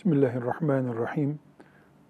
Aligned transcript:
Bismillahirrahmanirrahim. 0.00 1.38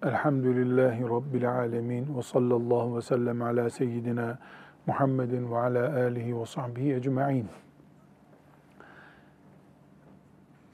Elhamdülillahi 0.03 1.03
Rabbil 1.03 1.51
alemin. 1.51 2.17
Ve 2.17 2.21
sallallahu 2.21 2.97
ve 2.97 3.01
sellem 3.01 3.41
ala 3.41 3.69
seyyidina 3.69 4.37
Muhammedin 4.87 5.51
ve 5.51 5.57
ala 5.57 5.95
alihi 5.95 6.39
ve 6.39 6.45
sahbihi 6.45 6.93
ecma'in. 6.93 7.47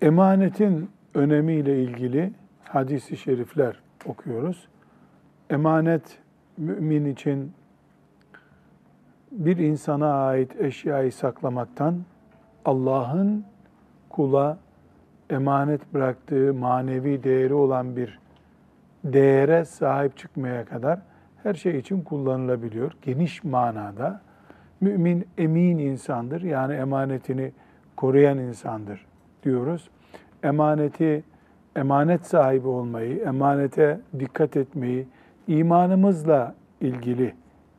Emanetin 0.01 0.89
önemiyle 1.13 1.83
ilgili 1.83 2.33
hadisi 2.63 3.17
şerifler 3.17 3.79
okuyoruz. 4.05 4.67
Emanet 5.49 6.19
mümin 6.57 7.05
için 7.05 7.53
bir 9.31 9.57
insana 9.57 10.25
ait 10.27 10.61
eşyayı 10.61 11.11
saklamaktan 11.11 12.01
Allah'ın 12.65 13.45
kula 14.09 14.57
emanet 15.29 15.93
bıraktığı 15.93 16.53
manevi 16.53 17.23
değeri 17.23 17.53
olan 17.53 17.95
bir 17.95 18.19
değere 19.03 19.65
sahip 19.65 20.17
çıkmaya 20.17 20.65
kadar 20.65 20.99
her 21.43 21.53
şey 21.53 21.77
için 21.77 22.01
kullanılabiliyor. 22.01 22.91
Geniş 23.01 23.43
manada 23.43 24.21
mümin 24.81 25.27
emin 25.37 25.77
insandır. 25.77 26.41
Yani 26.41 26.73
emanetini 26.73 27.51
koruyan 27.95 28.37
insandır 28.37 29.05
diyoruz. 29.43 29.89
Emaneti 30.43 31.23
emanet 31.75 32.25
sahibi 32.25 32.67
olmayı, 32.67 33.19
emanete 33.19 33.99
dikkat 34.19 34.57
etmeyi 34.57 35.07
imanımızla 35.47 36.55
ilgili 36.81 37.33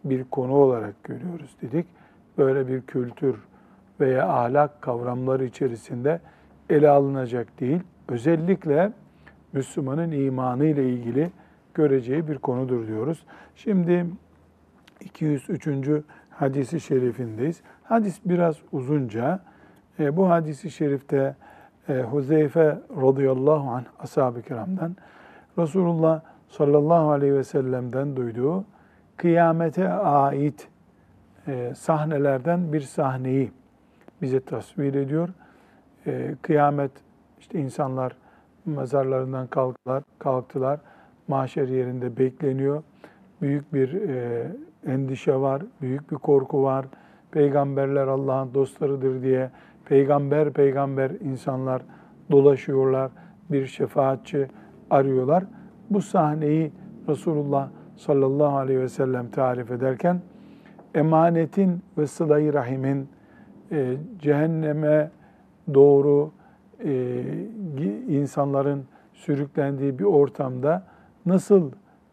bir 0.04 0.24
konu 0.24 0.52
olarak 0.52 1.04
görüyoruz 1.04 1.56
dedik. 1.62 1.86
Böyle 2.38 2.69
bir 2.69 2.82
kültür 2.82 3.36
veya 4.00 4.28
ahlak 4.28 4.82
kavramları 4.82 5.44
içerisinde 5.44 6.20
ele 6.70 6.88
alınacak 6.88 7.61
değil. 7.61 7.80
Özellikle 8.08 8.92
Müslümanın 9.52 10.11
imanı 10.11 10.64
ile 10.64 10.91
ilgili 10.91 11.30
göreceği 11.75 12.28
bir 12.28 12.38
konudur 12.38 12.86
diyoruz. 12.86 13.25
Şimdi 13.56 14.06
203. 15.00 15.69
hadisi 16.30 16.80
şerifindeyiz. 16.80 17.60
Hadis 17.84 18.20
biraz 18.25 18.56
uzunca. 18.72 19.41
E, 19.98 20.16
bu 20.16 20.30
hadisi 20.30 20.70
şerifte 20.70 21.36
e, 21.88 22.00
Huzeyfe 22.00 22.78
radıyallahu 23.03 23.70
anh 23.70 23.84
ashab-ı 23.98 24.42
kiramdan 24.42 24.97
Resulullah 25.58 26.20
sallallahu 26.48 27.10
aleyhi 27.10 27.34
ve 27.34 27.44
sellem'den 27.44 28.16
duyduğu 28.16 28.64
kıyamete 29.16 29.88
ait 29.92 30.69
e, 31.48 31.72
sahnelerden 31.75 32.72
bir 32.72 32.80
sahneyi 32.80 33.53
bize 34.22 34.41
tasvir 34.41 34.94
ediyor. 34.94 35.28
E, 36.08 36.34
kıyamet 36.42 36.90
işte 37.38 37.60
insanlar 37.60 38.16
mezarlarından 38.66 39.46
kalktılar, 39.46 40.02
kalktılar. 40.18 40.80
Mahşer 41.28 41.68
yerinde 41.68 42.16
bekleniyor. 42.16 42.82
Büyük 43.42 43.74
bir 43.74 44.08
e, 44.08 44.46
endişe 44.86 45.36
var, 45.36 45.62
büyük 45.82 46.12
bir 46.12 46.16
korku 46.16 46.62
var. 46.62 46.86
Peygamberler 47.30 48.06
Allah'ın 48.06 48.54
dostlarıdır 48.54 49.22
diye 49.22 49.50
peygamber 49.84 50.52
peygamber 50.52 51.10
insanlar 51.10 51.82
dolaşıyorlar. 52.30 53.10
Bir 53.50 53.66
şefaatçi 53.66 54.48
arıyorlar. 54.91 55.44
Bu 55.91 56.02
sahneyi 56.02 56.72
Resulullah 57.08 57.68
sallallahu 57.97 58.56
aleyhi 58.56 58.80
ve 58.80 58.88
sellem 58.88 59.30
tarif 59.30 59.70
ederken 59.70 60.20
emanetin 60.94 61.82
ve 61.98 62.06
sıla 62.06 62.52
rahimin 62.52 63.08
e, 63.72 63.97
cehenneme 64.18 65.10
doğru 65.74 66.30
e, 66.84 67.22
insanların 68.08 68.84
sürüklendiği 69.12 69.98
bir 69.98 70.04
ortamda 70.04 70.82
nasıl 71.26 71.70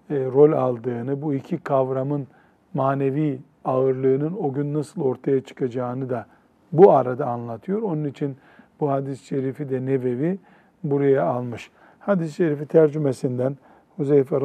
e, 0.10 0.26
rol 0.26 0.52
aldığını, 0.52 1.22
bu 1.22 1.34
iki 1.34 1.58
kavramın 1.58 2.28
manevi 2.74 3.40
ağırlığının 3.66 4.34
o 4.40 4.54
gün 4.54 4.74
nasıl 4.74 5.02
ortaya 5.02 5.42
çıkacağını 5.42 6.10
da 6.10 6.26
bu 6.72 6.92
arada 6.92 7.26
anlatıyor. 7.26 7.82
Onun 7.82 8.06
için 8.06 8.38
bu 8.80 8.92
hadis-i 8.92 9.26
şerifi 9.26 9.70
de 9.70 9.86
Nevevi 9.86 10.40
buraya 10.84 11.24
almış. 11.24 11.72
Hadis-i 12.00 12.34
şerifi 12.34 12.66
tercümesinden 12.66 13.58
Huzeyfe 13.98 14.42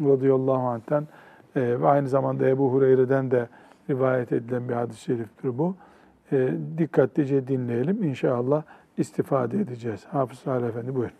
radıyallahu 0.00 0.66
anh'ten 0.68 1.08
e, 1.56 1.80
ve 1.80 1.88
aynı 1.88 2.08
zamanda 2.08 2.48
Ebu 2.48 2.72
Hureyre'den 2.72 3.30
de 3.30 3.48
rivayet 3.90 4.32
edilen 4.32 4.68
bir 4.68 4.74
hadis-i 4.74 5.00
şeriftir 5.00 5.58
bu. 5.58 5.74
E, 6.32 6.48
dikkatlice 6.78 7.48
dinleyelim. 7.48 8.02
İnşallah 8.02 8.62
istifade 8.98 9.60
edeceğiz. 9.60 10.04
Hafız 10.04 10.38
Salih 10.38 10.66
Efendi 10.66 10.94
buyurun. 10.94 11.14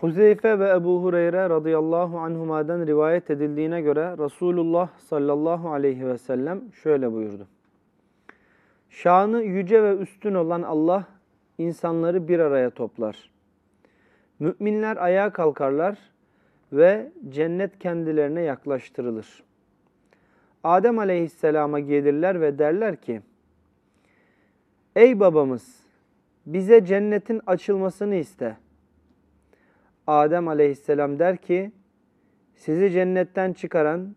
Huzeyfe 0.00 0.58
ve 0.58 0.70
Ebu 0.70 1.02
Hureyre 1.02 1.48
radıyallahu 1.48 2.18
anhumadan 2.18 2.86
rivayet 2.86 3.30
edildiğine 3.30 3.80
göre 3.80 4.14
Resulullah 4.18 4.88
sallallahu 4.98 5.70
aleyhi 5.70 6.06
ve 6.06 6.18
sellem 6.18 6.60
şöyle 6.82 7.12
buyurdu. 7.12 7.46
Şanı 8.90 9.42
yüce 9.42 9.82
ve 9.82 9.96
üstün 9.96 10.34
olan 10.34 10.62
Allah 10.62 11.04
insanları 11.58 12.28
bir 12.28 12.38
araya 12.38 12.70
toplar. 12.70 13.30
Müminler 14.38 14.96
ayağa 14.96 15.30
kalkarlar 15.30 15.98
ve 16.72 17.12
cennet 17.28 17.78
kendilerine 17.78 18.42
yaklaştırılır. 18.42 19.42
Adem 20.64 20.98
aleyhisselama 20.98 21.80
gelirler 21.80 22.40
ve 22.40 22.58
derler 22.58 22.96
ki, 22.96 23.20
Ey 24.96 25.20
babamız! 25.20 25.82
bize 26.46 26.84
cennetin 26.84 27.40
açılmasını 27.46 28.14
iste. 28.14 28.56
Adem 30.06 30.48
aleyhisselam 30.48 31.18
der 31.18 31.36
ki, 31.36 31.72
sizi 32.54 32.90
cennetten 32.90 33.52
çıkaran 33.52 34.16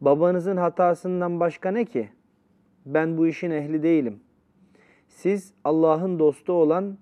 babanızın 0.00 0.56
hatasından 0.56 1.40
başka 1.40 1.70
ne 1.70 1.84
ki? 1.84 2.08
Ben 2.86 3.18
bu 3.18 3.26
işin 3.26 3.50
ehli 3.50 3.82
değilim. 3.82 4.20
Siz 5.08 5.52
Allah'ın 5.64 6.18
dostu 6.18 6.52
olan 6.52 6.98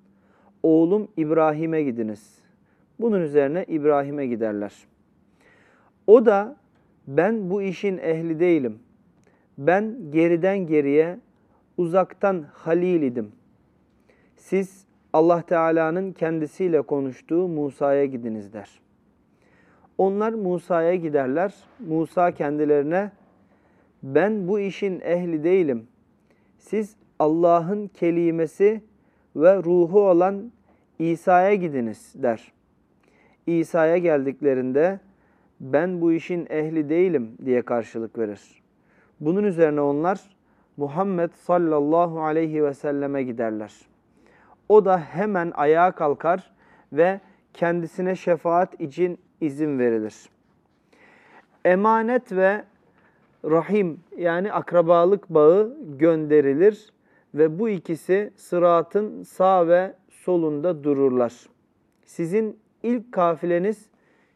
oğlum 0.62 1.08
İbrahim'e 1.16 1.82
gidiniz. 1.82 2.38
Bunun 3.00 3.20
üzerine 3.20 3.64
İbrahim'e 3.68 4.26
giderler. 4.26 4.74
O 6.06 6.26
da 6.26 6.56
ben 7.06 7.50
bu 7.50 7.62
işin 7.62 7.98
ehli 7.98 8.40
değilim. 8.40 8.78
Ben 9.58 10.10
geriden 10.10 10.58
geriye 10.58 11.18
uzaktan 11.76 12.42
halil 12.52 13.02
idim.'' 13.02 13.44
siz 14.44 14.84
Allah 15.12 15.42
Teala'nın 15.42 16.12
kendisiyle 16.12 16.82
konuştuğu 16.82 17.48
Musa'ya 17.48 18.04
gidiniz 18.04 18.52
der. 18.52 18.80
Onlar 19.98 20.32
Musa'ya 20.32 20.94
giderler. 20.94 21.54
Musa 21.88 22.30
kendilerine 22.30 23.10
ben 24.02 24.48
bu 24.48 24.60
işin 24.60 25.00
ehli 25.00 25.44
değilim. 25.44 25.86
Siz 26.58 26.96
Allah'ın 27.18 27.86
kelimesi 27.86 28.82
ve 29.36 29.56
ruhu 29.56 30.00
olan 30.00 30.52
İsa'ya 30.98 31.54
gidiniz 31.54 32.12
der. 32.14 32.52
İsa'ya 33.46 33.98
geldiklerinde 33.98 35.00
ben 35.60 36.00
bu 36.00 36.12
işin 36.12 36.46
ehli 36.50 36.88
değilim 36.88 37.32
diye 37.44 37.62
karşılık 37.62 38.18
verir. 38.18 38.62
Bunun 39.20 39.44
üzerine 39.44 39.80
onlar 39.80 40.20
Muhammed 40.76 41.30
sallallahu 41.32 42.22
aleyhi 42.22 42.64
ve 42.64 42.74
selleme 42.74 43.22
giderler. 43.22 43.72
O 44.68 44.84
da 44.84 44.98
hemen 44.98 45.52
ayağa 45.54 45.92
kalkar 45.92 46.50
ve 46.92 47.20
kendisine 47.54 48.16
şefaat 48.16 48.80
için 48.80 49.18
izin 49.40 49.78
verilir. 49.78 50.14
Emanet 51.64 52.32
ve 52.32 52.64
rahim 53.44 54.00
yani 54.16 54.52
akrabalık 54.52 55.30
bağı 55.30 55.76
gönderilir 55.98 56.92
ve 57.34 57.58
bu 57.58 57.68
ikisi 57.68 58.32
sıratın 58.36 59.22
sağ 59.22 59.68
ve 59.68 59.94
solunda 60.10 60.84
dururlar. 60.84 61.34
Sizin 62.04 62.58
ilk 62.82 63.12
kafileniz 63.12 63.86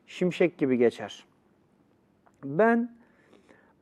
şimşek 0.06 0.58
gibi 0.58 0.76
geçer. 0.76 1.24
Ben 2.44 2.97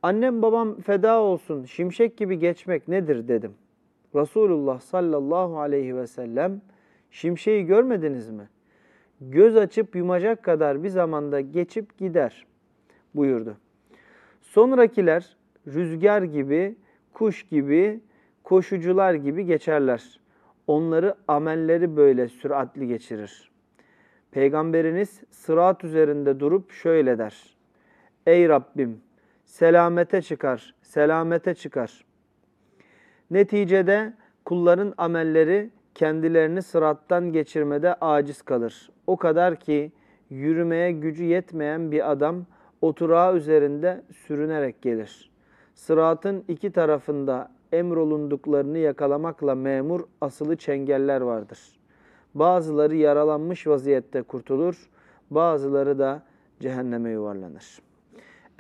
annem 0.07 0.43
babam 0.43 0.81
feda 0.81 1.21
olsun 1.21 1.65
şimşek 1.65 2.17
gibi 2.17 2.39
geçmek 2.39 2.89
nedir 2.89 3.29
dedim. 3.29 3.55
Resulullah 4.15 4.81
sallallahu 4.81 5.59
aleyhi 5.59 5.97
ve 5.97 6.07
sellem 6.07 6.61
şimşeği 7.11 7.67
görmediniz 7.67 8.31
mi? 8.31 8.49
Göz 9.21 9.57
açıp 9.57 9.97
yumacak 9.97 10.43
kadar 10.43 10.83
bir 10.83 10.89
zamanda 10.89 11.41
geçip 11.41 11.99
gider 11.99 12.47
buyurdu. 13.15 13.57
Sonrakiler 14.43 15.37
rüzgar 15.67 16.23
gibi, 16.23 16.77
kuş 17.13 17.43
gibi, 17.43 18.01
koşucular 18.45 19.15
gibi 19.15 19.47
geçerler. 19.47 20.21
Onları 20.67 21.15
amelleri 21.29 21.97
böyle 21.97 22.29
süratli 22.29 22.89
geçirir. 22.89 23.51
Peygamberiniz 24.31 25.21
sırat 25.31 25.85
üzerinde 25.85 26.41
durup 26.41 26.73
şöyle 26.73 27.19
der. 27.19 27.57
Ey 28.27 28.49
Rabbim 28.49 29.06
selamete 29.47 30.23
çıkar, 30.23 30.75
selamete 30.83 31.55
çıkar. 31.55 32.05
Neticede 33.31 34.13
kulların 34.45 34.95
amelleri 34.97 35.71
kendilerini 35.95 36.63
sırattan 36.63 37.33
geçirmede 37.33 37.95
aciz 37.95 38.43
kalır. 38.43 38.91
O 39.07 39.17
kadar 39.17 39.57
ki 39.57 39.93
yürümeye 40.31 40.93
gücü 40.93 41.25
yetmeyen 41.25 41.93
bir 41.93 42.11
adam 42.11 42.47
oturağı 42.81 43.37
üzerinde 43.37 44.03
sürünerek 44.27 44.83
gelir. 44.83 45.31
Sıratın 45.75 46.45
iki 46.49 46.73
tarafında 46.73 47.51
emrolunduklarını 47.73 48.79
yakalamakla 48.79 49.55
memur 49.55 50.01
asılı 50.21 50.57
çengeller 50.57 51.21
vardır. 51.21 51.59
Bazıları 52.35 52.97
yaralanmış 52.97 53.67
vaziyette 53.67 54.23
kurtulur, 54.23 54.89
bazıları 55.31 55.99
da 55.99 56.23
cehenneme 56.61 57.11
yuvarlanır. 57.11 57.86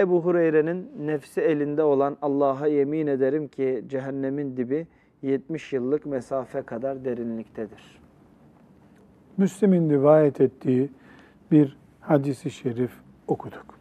Ebu 0.00 0.25
Hureyre'nin 0.25 0.90
nefsi 0.98 1.40
elinde 1.40 1.82
olan 1.82 2.16
Allah'a 2.22 2.66
yemin 2.66 3.06
ederim 3.06 3.48
ki 3.48 3.84
cehennemin 3.88 4.56
dibi 4.56 4.87
70 5.22 5.72
yıllık 5.72 6.06
mesafe 6.06 6.62
kadar 6.62 7.04
derinliktedir. 7.04 8.00
Müslim'in 9.37 9.90
rivayet 9.90 10.40
ettiği 10.40 10.90
bir 11.50 11.76
hadisi 12.00 12.50
şerif 12.50 12.93
okuduk. 13.26 13.78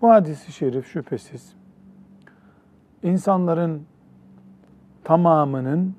Bu 0.00 0.10
hadisi 0.10 0.52
şerif 0.52 0.86
şüphesiz 0.86 1.54
insanların 3.02 3.82
tamamının 5.04 5.94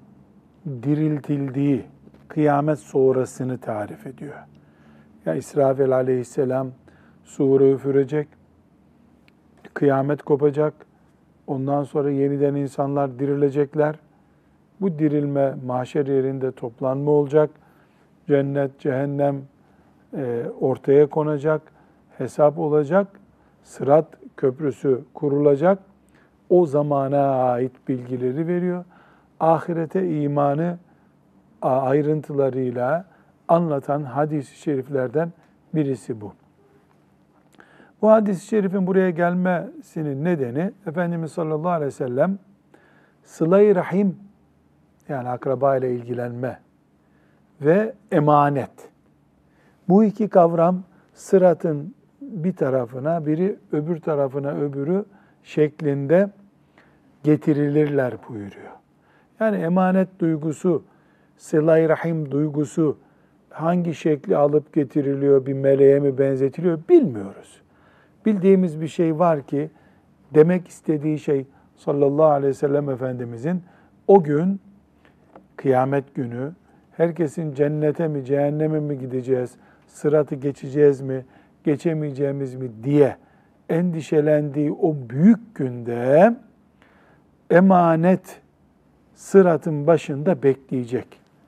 diriltildiği 0.84 1.86
kıyamet 2.28 2.80
sonrasını 2.80 3.58
tarif 3.58 4.08
ediyor. 4.08 4.36
Ya 5.26 5.36
İsrafil 5.36 5.92
aleyhisselam 5.92 6.72
sure 7.24 7.72
üfürecek, 7.72 8.28
kıyamet 9.74 10.22
kopacak, 10.22 10.74
ondan 11.48 11.84
sonra 11.84 12.12
yeniden 12.12 12.56
insanlar 12.56 13.20
dirilecekler. 13.20 13.96
Bu 14.82 15.00
dirilme 15.00 15.54
mahşer 15.66 16.08
yerinde 16.08 16.52
toplanma 16.52 17.12
olacak. 17.12 17.50
Cennet, 18.28 18.80
cehennem 18.80 19.42
e, 20.18 20.46
ortaya 20.60 21.08
konacak, 21.08 21.62
hesap 22.18 22.60
olacak, 22.60 23.08
sırat 23.64 24.06
köprüsü 24.38 25.02
kurulacak. 25.14 25.80
O 26.50 26.66
zamana 26.66 27.20
ait 27.20 27.72
bilgileri 27.88 28.48
veriyor. 28.48 28.86
Ahirete 29.40 30.22
imanı 30.22 30.78
ayrıntılarıyla 31.62 33.06
anlatan 33.48 34.04
hadis-i 34.04 34.58
şeriflerden 34.58 35.34
birisi 35.76 36.22
bu. 36.22 36.34
Bu 38.02 38.12
hadis-i 38.12 38.46
şerifin 38.46 38.88
buraya 38.88 39.10
gelmesinin 39.10 40.26
nedeni 40.26 40.72
Efendimiz 40.88 41.32
sallallahu 41.32 41.72
aleyhi 41.72 41.88
ve 41.88 41.92
sellem 41.92 42.40
sıla-i 43.24 43.76
rahim 43.76 44.18
yani 45.10 45.30
akraba 45.30 45.78
ile 45.78 45.96
ilgilenme 45.96 46.60
ve 47.62 47.94
emanet. 48.12 48.90
Bu 49.90 50.04
iki 50.04 50.28
kavram 50.28 50.84
sıratın 51.14 51.96
bir 52.22 52.56
tarafına, 52.56 53.26
biri 53.26 53.58
öbür 53.72 54.00
tarafına 54.00 54.52
öbürü 54.52 55.06
şeklinde 55.44 56.30
getirilirler 57.24 58.14
buyuruyor. 58.30 58.72
Yani 59.40 59.58
emanet 59.58 60.20
duygusu, 60.20 60.84
sıla 61.38 61.90
rahim 61.90 62.32
duygusu 62.32 62.98
hangi 63.50 63.94
şekli 63.96 64.38
alıp 64.38 64.74
getiriliyor, 64.74 65.46
bir 65.46 65.54
meleğe 65.54 66.00
mi 66.00 66.18
benzetiliyor 66.18 66.80
bilmiyoruz. 66.90 67.62
Bildiğimiz 68.26 68.82
bir 68.82 68.88
şey 68.88 69.20
var 69.20 69.42
ki 69.42 69.70
demek 70.34 70.68
istediği 70.68 71.20
şey 71.20 71.46
sallallahu 71.76 72.26
aleyhi 72.26 72.50
ve 72.50 72.54
sellem 72.54 72.90
Efendimizin 72.90 73.64
o 74.08 74.24
gün 74.24 74.60
kıyamet 75.56 76.16
günü 76.16 76.52
herkesin 76.98 77.54
cennete 77.54 78.08
mi 78.08 78.26
cehenneme 78.26 78.80
mi 78.80 79.00
gideceğiz, 79.00 79.56
sıratı 79.88 80.36
geçeceğiz 80.36 81.02
mi, 81.02 81.26
geçemeyeceğimiz 81.64 82.56
mi 82.56 82.72
diye 82.84 83.16
endişelendiği 83.70 84.72
o 84.72 84.96
büyük 85.10 85.56
günde 85.56 86.36
emanet 87.50 88.42
sıratın 89.16 89.88
başında 89.88 90.44
bekleyecek. 90.44 91.08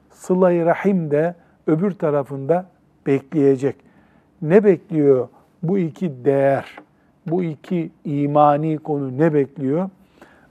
Sıla-i 0.10 0.66
Rahim 0.66 1.12
de 1.12 1.36
öbür 1.68 1.92
tarafında 1.92 2.66
bekleyecek. 3.08 3.76
Ne 4.42 4.64
bekliyor 4.64 5.28
bu 5.64 5.78
iki 5.78 6.26
değer, 6.26 6.78
bu 7.28 7.44
iki 7.44 7.92
imani 8.06 8.78
konu 8.78 9.18
ne 9.18 9.34
bekliyor? 9.34 9.90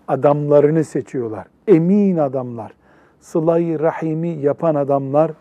Adamlarını 0.09 0.85
seçiyorlar. 0.85 1.47
Emin 1.69 2.17
adamlar. 2.17 2.73
Sıla-i 3.21 3.81
Rahim'i 3.81 4.29
yapan 4.29 4.75
adamlar 4.75 5.33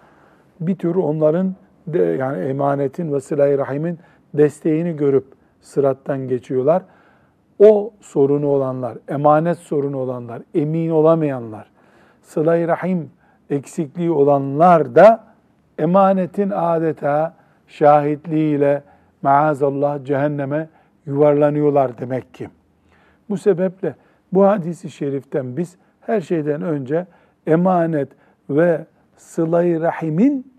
bir 0.60 0.76
tür 0.76 0.96
onların 0.96 1.56
de, 1.88 2.00
yani 2.00 2.44
emanetin 2.44 3.14
ve 3.14 3.20
sıla-i 3.20 3.58
rahimin 3.58 4.00
desteğini 4.34 4.96
görüp 4.96 5.26
sırattan 5.62 6.28
geçiyorlar. 6.28 6.84
O 7.60 7.94
sorunu 8.02 8.48
olanlar, 8.48 8.98
emanet 9.08 9.58
sorunu 9.58 9.98
olanlar, 9.98 10.42
emin 10.56 10.90
olamayanlar, 10.90 11.72
sıla-i 12.22 12.68
rahim 12.68 13.10
eksikliği 13.50 14.12
olanlar 14.12 14.96
da 14.96 15.24
emanetin 15.80 16.50
adeta 16.50 17.34
şahitliğiyle 17.68 18.84
maazallah 19.22 20.06
cehenneme 20.06 20.70
yuvarlanıyorlar 21.06 21.98
demek 21.98 22.34
ki. 22.34 22.50
Bu 23.30 23.38
sebeple 23.38 23.96
bu 24.34 24.48
hadisi 24.48 24.92
şeriften 24.92 25.58
biz 25.58 25.76
her 26.02 26.22
şeyden 26.22 26.62
önce 26.62 27.08
emanet 27.48 28.10
ve 28.50 28.86
sıla-i 29.18 29.82
rahimin 29.82 30.54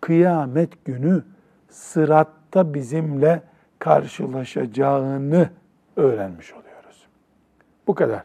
kıyamet 0.00 0.84
günü 0.84 1.22
sıratta 1.68 2.74
bizimle 2.74 3.42
karşılaşacağını 3.78 5.50
öğrenmiş 5.96 6.52
oluyoruz. 6.52 7.06
Bu 7.86 7.94
kadar. 7.94 8.22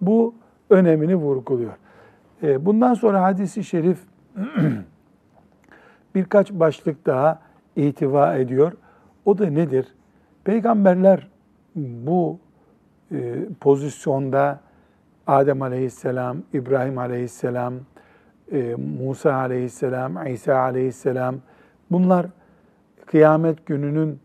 Bu 0.00 0.34
önemini 0.70 1.16
vurguluyor. 1.16 1.72
E, 2.42 2.66
bundan 2.66 2.94
sonra 2.94 3.22
hadisi 3.22 3.64
şerif 3.64 3.98
birkaç 6.14 6.52
başlık 6.52 7.06
daha 7.06 7.42
itiva 7.76 8.36
ediyor. 8.36 8.72
O 9.24 9.38
da 9.38 9.46
nedir? 9.46 9.86
Peygamberler 10.44 11.28
bu 11.76 12.38
e, 13.12 13.34
pozisyonda 13.60 14.60
Adem 15.26 15.62
aleyhisselam, 15.62 16.36
İbrahim 16.52 16.98
aleyhisselam, 16.98 17.74
e, 18.52 18.74
Musa 18.98 19.34
aleyhisselam, 19.34 20.26
İsa 20.26 20.56
aleyhisselam 20.56 21.36
bunlar 21.90 22.26
kıyamet 23.06 23.66
gününün 23.66 24.18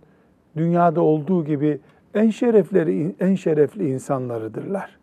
dünyada 0.58 1.02
olduğu 1.02 1.46
gibi 1.46 1.80
en 2.14 2.30
şerefleri 2.30 3.16
en 3.20 3.36
şerefli 3.36 3.90
insanlarıdırlar. 3.90 5.00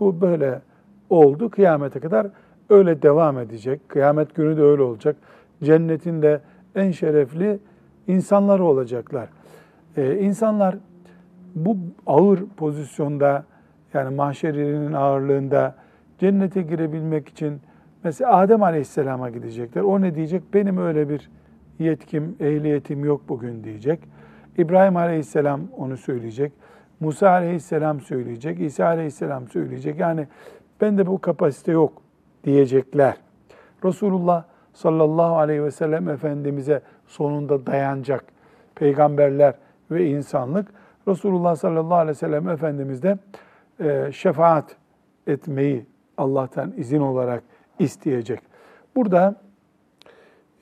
Bu 0.00 0.20
böyle 0.20 0.60
oldu 1.10 1.50
kıyamete 1.50 2.00
kadar 2.00 2.26
öyle 2.70 3.02
devam 3.02 3.38
edecek. 3.38 3.88
Kıyamet 3.88 4.34
günü 4.34 4.56
de 4.56 4.62
öyle 4.62 4.82
olacak. 4.82 5.16
Cennetin 5.62 6.22
de 6.22 6.40
en 6.74 6.90
şerefli 6.90 7.58
insanları 8.06 8.64
olacaklar. 8.64 9.28
Ee, 9.96 10.18
insanlar 10.18 10.76
bu 11.54 11.76
ağır 12.06 12.46
pozisyonda 12.56 13.44
yani 13.94 14.14
mahşer 14.14 14.54
yerinin 14.54 14.92
ağırlığında 14.92 15.74
cennete 16.18 16.62
girebilmek 16.62 17.28
için 17.28 17.60
mesela 18.04 18.36
Adem 18.36 18.62
Aleyhisselam'a 18.62 19.30
gidecekler. 19.30 19.82
O 19.82 20.00
ne 20.00 20.14
diyecek? 20.14 20.42
Benim 20.54 20.78
öyle 20.78 21.08
bir 21.08 21.30
yetkim, 21.78 22.36
ehliyetim 22.40 23.04
yok 23.04 23.22
bugün 23.28 23.64
diyecek. 23.64 24.00
İbrahim 24.58 24.96
Aleyhisselam 24.96 25.60
onu 25.76 25.96
söyleyecek. 25.96 26.52
Musa 27.00 27.30
Aleyhisselam 27.30 28.00
söyleyecek. 28.00 28.60
İsa 28.60 28.86
Aleyhisselam 28.86 29.48
söyleyecek. 29.48 30.00
Yani 30.00 30.26
bende 30.80 31.06
bu 31.06 31.20
kapasite 31.20 31.72
yok 31.72 31.92
diyecekler. 32.44 33.16
Resulullah 33.84 34.44
sallallahu 34.74 35.36
aleyhi 35.36 35.64
ve 35.64 35.70
sellem 35.70 36.08
Efendimiz'e 36.08 36.80
sonunda 37.06 37.66
dayanacak 37.66 38.24
peygamberler 38.74 39.54
ve 39.90 40.06
insanlık. 40.06 40.68
Resulullah 41.08 41.56
sallallahu 41.56 41.94
aleyhi 41.94 42.16
ve 42.16 42.18
sellem 42.18 42.48
Efendimiz 42.48 43.02
de 43.02 43.18
e, 43.80 44.12
şefaat 44.12 44.76
etmeyi 45.26 45.86
Allah'tan 46.16 46.72
izin 46.76 47.00
olarak 47.00 47.42
isteyecek. 47.78 48.40
Burada 48.96 49.36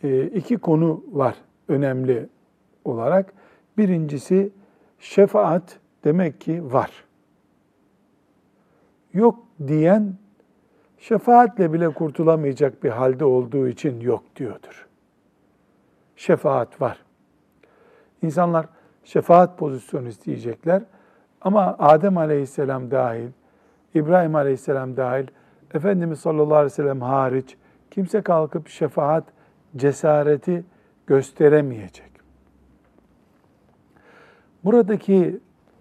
e, 0.02 0.22
iki 0.26 0.56
konu 0.56 1.04
var 1.12 1.34
önemli 1.68 2.28
olarak. 2.84 3.32
Birincisi 3.78 4.50
şefaat 4.98 5.78
demek 6.04 6.40
ki 6.40 6.72
var. 6.72 7.04
Yok 9.12 9.38
diyen 9.66 10.14
şefaatle 11.02 11.72
bile 11.72 11.88
kurtulamayacak 11.88 12.84
bir 12.84 12.90
halde 12.90 13.24
olduğu 13.24 13.68
için 13.68 14.00
yok 14.00 14.22
diyordur. 14.36 14.88
Şefaat 16.16 16.80
var. 16.80 16.98
İnsanlar 18.22 18.66
şefaat 19.04 19.58
pozisyonu 19.58 20.08
isteyecekler 20.08 20.82
ama 21.40 21.76
Adem 21.78 22.18
Aleyhisselam 22.18 22.90
dahil, 22.90 23.28
İbrahim 23.94 24.34
Aleyhisselam 24.34 24.96
dahil, 24.96 25.26
Efendimiz 25.74 26.20
sallallahu 26.20 26.54
aleyhi 26.54 26.72
ve 26.72 26.76
sellem 26.76 27.00
hariç 27.00 27.56
kimse 27.90 28.22
kalkıp 28.22 28.68
şefaat 28.68 29.24
cesareti 29.76 30.64
gösteremeyecek. 31.06 32.10
Buradaki 34.64 35.40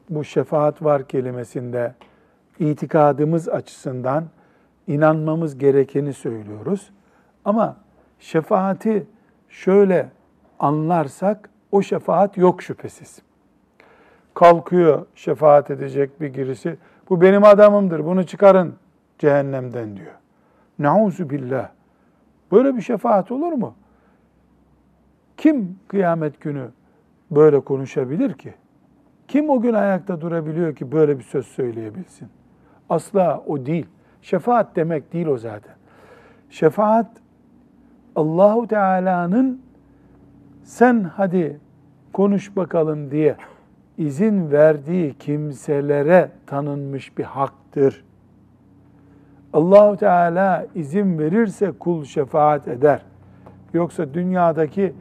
bu 0.10 0.24
şefaat 0.24 0.84
var 0.84 1.08
kelimesinde 1.08 1.94
itikadımız 2.60 3.50
açısından 3.50 4.26
inanmamız 4.94 5.58
gerekeni 5.58 6.14
söylüyoruz. 6.14 6.92
Ama 7.46 7.78
şefaati 8.20 9.08
şöyle 9.50 10.10
anlarsak 10.60 11.50
o 11.72 11.82
şefaat 11.82 12.38
yok 12.38 12.62
şüphesiz. 12.62 13.22
Kalkıyor 14.34 15.06
şefaat 15.16 15.72
edecek 15.72 16.22
bir 16.22 16.34
birisi. 16.34 16.78
Bu 17.10 17.22
benim 17.22 17.44
adamımdır 17.44 18.06
bunu 18.06 18.26
çıkarın 18.26 18.76
cehennemden 19.20 19.98
diyor. 19.98 20.14
Nauzu 20.80 21.30
billah. 21.30 21.70
Böyle 22.52 22.76
bir 22.76 22.82
şefaat 22.82 23.32
olur 23.32 23.52
mu? 23.52 23.74
Kim 25.38 25.80
kıyamet 25.88 26.42
günü 26.42 26.68
böyle 27.32 27.60
konuşabilir 27.60 28.34
ki? 28.34 28.54
Kim 29.28 29.50
o 29.50 29.62
gün 29.62 29.74
ayakta 29.74 30.22
durabiliyor 30.22 30.76
ki 30.76 30.92
böyle 30.92 31.20
bir 31.20 31.24
söz 31.24 31.48
söyleyebilsin? 31.48 32.30
Asla 32.90 33.44
o 33.48 33.66
değil. 33.66 33.88
Şefaat 34.22 34.76
demek 34.76 35.14
değil 35.14 35.28
o 35.28 35.38
zaten. 35.38 35.76
Şefaat 36.50 37.08
Allahu 38.16 38.68
Teala'nın 38.68 39.62
sen 40.64 41.04
hadi 41.04 41.60
konuş 42.14 42.56
bakalım 42.56 43.12
diye 43.12 43.36
izin 43.98 44.52
verdiği 44.52 45.14
kimselere 45.14 46.32
tanınmış 46.48 47.18
bir 47.18 47.24
haktır. 47.24 48.04
Allahu 49.54 49.98
Teala 49.98 50.66
izin 50.76 51.20
verirse 51.20 51.72
kul 51.80 52.04
şefaat 52.04 52.68
eder. 52.68 53.02
Yoksa 53.74 54.14
dünyadaki 54.14 54.94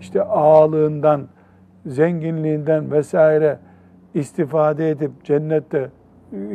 işte 0.00 0.22
ağalığından, 0.22 1.26
zenginliğinden 1.86 2.92
vesaire 2.92 3.58
istifade 4.14 4.90
edip 4.90 5.24
cennette 5.24 5.90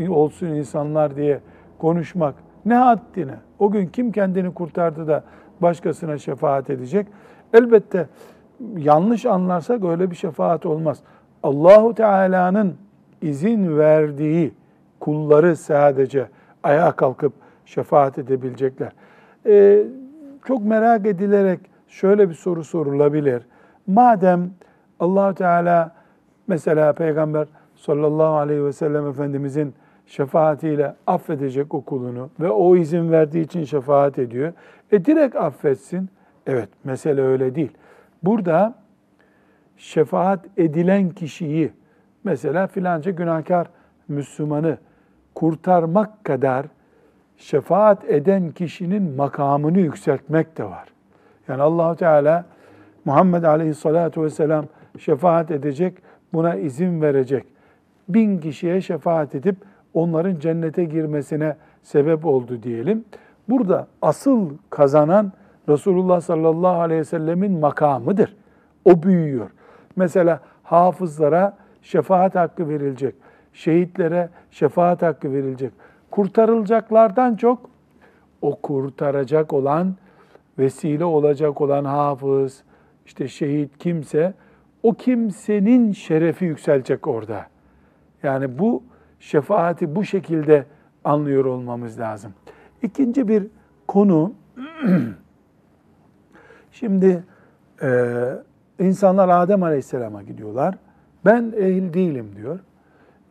olsun 0.09 0.47
insanlar 0.47 1.15
diye 1.15 1.39
konuşmak 1.81 2.35
ne 2.65 2.75
haddine? 2.75 3.35
O 3.59 3.71
gün 3.71 3.87
kim 3.87 4.11
kendini 4.11 4.53
kurtardı 4.53 5.07
da 5.07 5.23
başkasına 5.61 6.17
şefaat 6.17 6.69
edecek? 6.69 7.07
Elbette 7.53 8.07
yanlış 8.77 9.25
anlarsak 9.25 9.83
öyle 9.85 10.11
bir 10.11 10.15
şefaat 10.15 10.65
olmaz. 10.65 10.99
Allahu 11.43 11.95
Teala'nın 11.95 12.75
izin 13.21 13.77
verdiği 13.77 14.53
kulları 14.99 15.55
sadece 15.55 16.27
ayağa 16.63 16.91
kalkıp 16.91 17.33
şefaat 17.65 18.17
edebilecekler. 18.17 18.91
Ee, 19.45 19.83
çok 20.45 20.65
merak 20.65 21.05
edilerek 21.05 21.59
şöyle 21.87 22.29
bir 22.29 22.33
soru 22.33 22.63
sorulabilir. 22.63 23.43
Madem 23.87 24.49
allah 24.99 25.33
Teala 25.33 25.95
mesela 26.47 26.93
Peygamber 26.93 27.47
sallallahu 27.75 28.35
aleyhi 28.35 28.65
ve 28.65 28.73
sellem 28.73 29.07
Efendimizin 29.07 29.73
şefaatiyle 30.11 30.95
affedecek 31.07 31.73
o 31.73 31.81
kulunu 31.81 32.29
ve 32.39 32.49
o 32.49 32.75
izin 32.75 33.11
verdiği 33.11 33.41
için 33.41 33.63
şefaat 33.63 34.19
ediyor. 34.19 34.53
E 34.91 35.05
direkt 35.05 35.35
affetsin. 35.35 36.09
Evet 36.47 36.69
mesele 36.83 37.21
öyle 37.21 37.55
değil. 37.55 37.71
Burada 38.23 38.75
şefaat 39.77 40.45
edilen 40.57 41.09
kişiyi 41.09 41.71
mesela 42.23 42.67
filanca 42.67 43.11
günahkar 43.11 43.67
Müslümanı 44.07 44.77
kurtarmak 45.35 46.25
kadar 46.25 46.65
şefaat 47.37 48.09
eden 48.09 48.51
kişinin 48.51 49.15
makamını 49.15 49.79
yükseltmek 49.79 50.57
de 50.57 50.63
var. 50.63 50.87
Yani 51.47 51.61
Allahu 51.61 51.95
Teala 51.95 52.45
Muhammed 53.05 53.43
Aleyhisselatü 53.43 54.21
Vesselam 54.21 54.65
şefaat 54.99 55.51
edecek, 55.51 55.97
buna 56.33 56.55
izin 56.55 57.01
verecek. 57.01 57.45
Bin 58.09 58.37
kişiye 58.37 58.81
şefaat 58.81 59.35
edip 59.35 59.55
onların 59.93 60.39
cennete 60.39 60.85
girmesine 60.85 61.55
sebep 61.83 62.25
oldu 62.25 62.63
diyelim. 62.63 63.05
Burada 63.49 63.87
asıl 64.01 64.49
kazanan 64.69 65.31
Resulullah 65.69 66.21
sallallahu 66.21 66.81
aleyhi 66.81 66.99
ve 66.99 67.05
sellemin 67.05 67.59
makamıdır. 67.59 68.35
O 68.85 69.03
büyüyor. 69.03 69.49
Mesela 69.95 70.39
hafızlara 70.63 71.57
şefaat 71.81 72.35
hakkı 72.35 72.69
verilecek. 72.69 73.15
Şehitlere 73.53 74.29
şefaat 74.51 75.01
hakkı 75.01 75.33
verilecek. 75.33 75.71
Kurtarılacaklardan 76.11 77.35
çok 77.35 77.69
o 78.41 78.55
kurtaracak 78.55 79.53
olan, 79.53 79.95
vesile 80.59 81.05
olacak 81.05 81.61
olan 81.61 81.85
hafız, 81.85 82.63
işte 83.05 83.27
şehit 83.27 83.77
kimse, 83.77 84.33
o 84.83 84.93
kimsenin 84.93 85.91
şerefi 85.91 86.45
yükselecek 86.45 87.07
orada. 87.07 87.45
Yani 88.23 88.59
bu 88.59 88.83
şefaati 89.21 89.95
bu 89.95 90.03
şekilde 90.03 90.65
anlıyor 91.03 91.45
olmamız 91.45 91.99
lazım. 91.99 92.33
İkinci 92.81 93.27
bir 93.27 93.47
konu, 93.87 94.33
şimdi 96.71 97.23
e, 97.81 98.13
insanlar 98.79 99.29
Adem 99.29 99.63
Aleyhisselam'a 99.63 100.23
gidiyorlar. 100.23 100.77
Ben 101.25 101.53
ehil 101.57 101.93
değilim 101.93 102.31
diyor. 102.35 102.59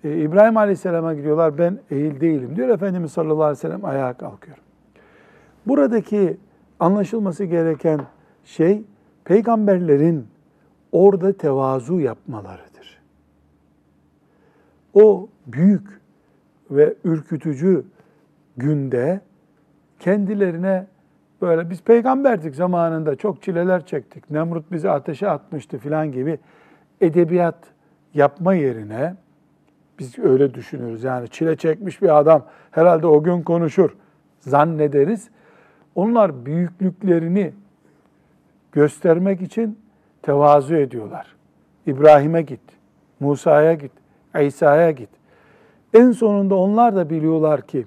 E, 0.05 0.19
İbrahim 0.19 0.57
Aleyhisselam'a 0.57 1.15
gidiyorlar. 1.15 1.59
Ben 1.59 1.79
ehil 1.91 2.21
değilim 2.21 2.57
diyor. 2.57 2.69
Efendimiz 2.69 3.13
sallallahu 3.13 3.43
aleyhi 3.43 3.59
ve 3.59 3.61
sellem 3.61 3.85
ayağa 3.85 4.13
kalkıyor. 4.13 4.57
Buradaki 5.67 6.37
anlaşılması 6.81 7.45
gereken 7.45 8.01
şey 8.45 8.83
peygamberlerin 9.25 10.27
orada 10.93 11.33
tevazu 11.33 12.01
yapmalarıdır. 12.01 13.01
O 14.95 15.29
büyük 15.53 16.01
ve 16.71 16.95
ürkütücü 17.05 17.85
günde 18.57 19.21
kendilerine 19.99 20.87
böyle 21.43 21.71
biz 21.71 21.83
peygamberdik 21.83 22.55
zamanında 22.55 23.17
çok 23.17 23.43
çileler 23.43 23.87
çektik. 23.87 24.31
Nemrut 24.31 24.73
bizi 24.73 24.91
ateşe 24.91 25.29
atmıştı 25.29 25.79
filan 25.79 26.13
gibi 26.13 26.39
edebiyat 27.01 27.59
yapma 28.15 28.55
yerine 28.55 29.15
biz 29.99 30.19
öyle 30.19 30.55
düşünürüz. 30.55 31.05
Yani 31.05 31.29
çile 31.29 31.57
çekmiş 31.57 32.03
bir 32.03 32.19
adam 32.19 32.47
herhalde 32.71 33.07
o 33.07 33.23
gün 33.23 33.43
konuşur 33.43 33.97
zannederiz. 34.41 35.31
Onlar 35.95 36.47
büyüklüklerini 36.47 37.53
göstermek 38.73 39.43
için 39.43 39.79
tevazu 40.23 40.75
ediyorlar. 40.75 41.27
İbrahim'e 41.87 42.43
git, 42.43 42.61
Musa'ya 43.21 43.75
git, 43.75 43.93
İsa'ya 44.41 44.91
git. 44.91 45.20
En 45.95 46.11
sonunda 46.11 46.55
onlar 46.55 46.97
da 46.97 47.11
biliyorlar 47.11 47.63
ki 47.63 47.87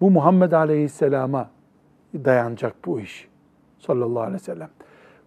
bu 0.00 0.10
Muhammed 0.10 0.52
Aleyhisselam'a 0.52 1.50
dayanacak 2.14 2.74
bu 2.86 3.00
iş. 3.00 3.28
Sallallahu 3.78 4.20
aleyhi 4.20 4.34
ve 4.34 4.38
sellem. 4.38 4.68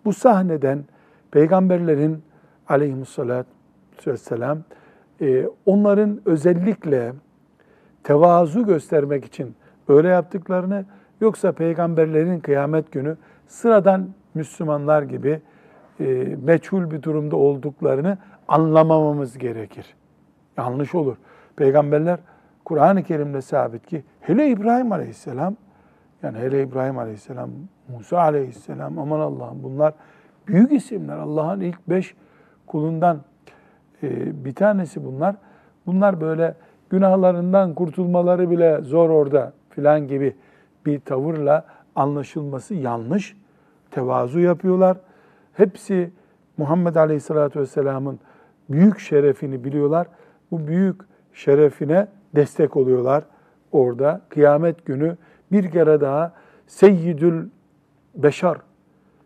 Bu 0.06 0.14
sahneden 0.14 0.84
peygamberlerin 1.32 2.24
aleyhissalatü 2.70 3.48
vesselam 4.08 4.60
e, 5.22 5.48
onların 5.66 6.22
özellikle 6.26 7.14
tevazu 8.04 8.66
göstermek 8.66 9.26
için 9.26 9.56
böyle 9.90 10.08
yaptıklarını 10.08 10.86
yoksa 11.22 11.52
peygamberlerin 11.52 12.40
kıyamet 12.40 12.92
günü 12.92 13.18
sıradan 13.48 14.10
Müslümanlar 14.34 15.02
gibi 15.02 15.42
e, 16.00 16.38
meçhul 16.44 16.92
bir 16.92 17.02
durumda 17.02 17.36
olduklarını 17.36 18.18
anlamamamız 18.48 19.38
gerekir. 19.38 19.86
Yanlış 20.58 20.96
olur. 20.96 21.16
Peygamberler 21.58 22.20
Kur'an-ı 22.66 23.04
Kerim'de 23.04 23.42
sabit 23.42 23.88
ki 23.88 24.04
hele 24.20 24.50
İbrahim 24.50 24.92
Aleyhisselam 24.92 25.56
yani 26.24 26.38
hele 26.38 26.64
İbrahim 26.64 26.98
Aleyhisselam, 26.98 27.50
Musa 27.88 28.20
Aleyhisselam 28.20 29.00
aman 29.00 29.20
Allah'ım 29.20 29.64
bunlar 29.64 29.94
büyük 30.48 30.72
isimler. 30.72 31.18
Allah'ın 31.18 31.60
ilk 31.60 31.90
beş 31.90 32.16
kulundan 32.68 33.22
e, 34.04 34.46
bir 34.46 34.56
tanesi 34.56 35.06
bunlar. 35.06 35.36
Bunlar 35.86 36.22
böyle 36.22 36.56
günahlarından 36.90 37.74
kurtulmaları 37.74 38.50
bile 38.50 38.82
zor 38.82 39.10
orada 39.10 39.54
filan 39.70 40.08
gibi 40.08 40.36
bir 40.86 41.00
tavırla 41.00 41.66
anlaşılması 41.96 42.76
yanlış. 42.76 43.38
Tevazu 43.92 44.40
yapıyorlar. 44.40 44.98
Hepsi 45.54 46.12
Muhammed 46.58 46.96
Aleyhisselatü 46.96 47.60
Vesselam'ın 47.60 48.20
büyük 48.70 49.00
şerefini 49.00 49.64
biliyorlar. 49.64 50.08
Bu 50.52 50.68
büyük 50.68 51.02
şerefine 51.38 52.08
destek 52.36 52.78
oluyorlar 52.78 53.24
orada. 53.72 54.22
Kıyamet 54.30 54.86
günü 54.86 55.18
bir 55.52 55.72
kere 55.72 56.02
daha 56.02 56.34
Seyyidül 56.68 57.50
Beşar, 58.16 58.58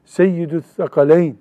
Seyyidül 0.06 0.62
Sakaleyn, 0.62 1.38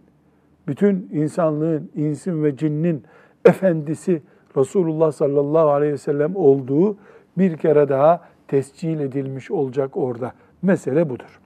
bütün 0.67 1.09
insanlığın, 1.13 1.91
insin 1.95 2.45
ve 2.45 2.57
cinnin 2.57 3.05
efendisi 3.45 4.23
Resulullah 4.57 5.13
sallallahu 5.13 5.71
aleyhi 5.71 5.93
ve 5.93 5.99
sellem 5.99 6.37
olduğu 6.37 6.97
bir 7.39 7.57
kere 7.57 7.89
daha 7.89 8.21
tescil 8.49 9.01
edilmiş 9.01 9.51
olacak 9.51 9.97
orada. 9.97 10.33
Mesele 10.63 11.11
budur. 11.11 11.41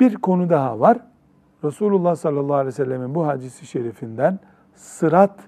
Bir 0.00 0.14
konu 0.14 0.50
daha 0.50 0.80
var. 0.80 0.98
Resulullah 1.64 2.16
sallallahu 2.16 2.54
aleyhi 2.54 2.66
ve 2.66 2.84
sellemin 2.84 3.14
bu 3.14 3.26
hadisi 3.26 3.66
şerifinden 3.66 4.38
sırat 4.74 5.40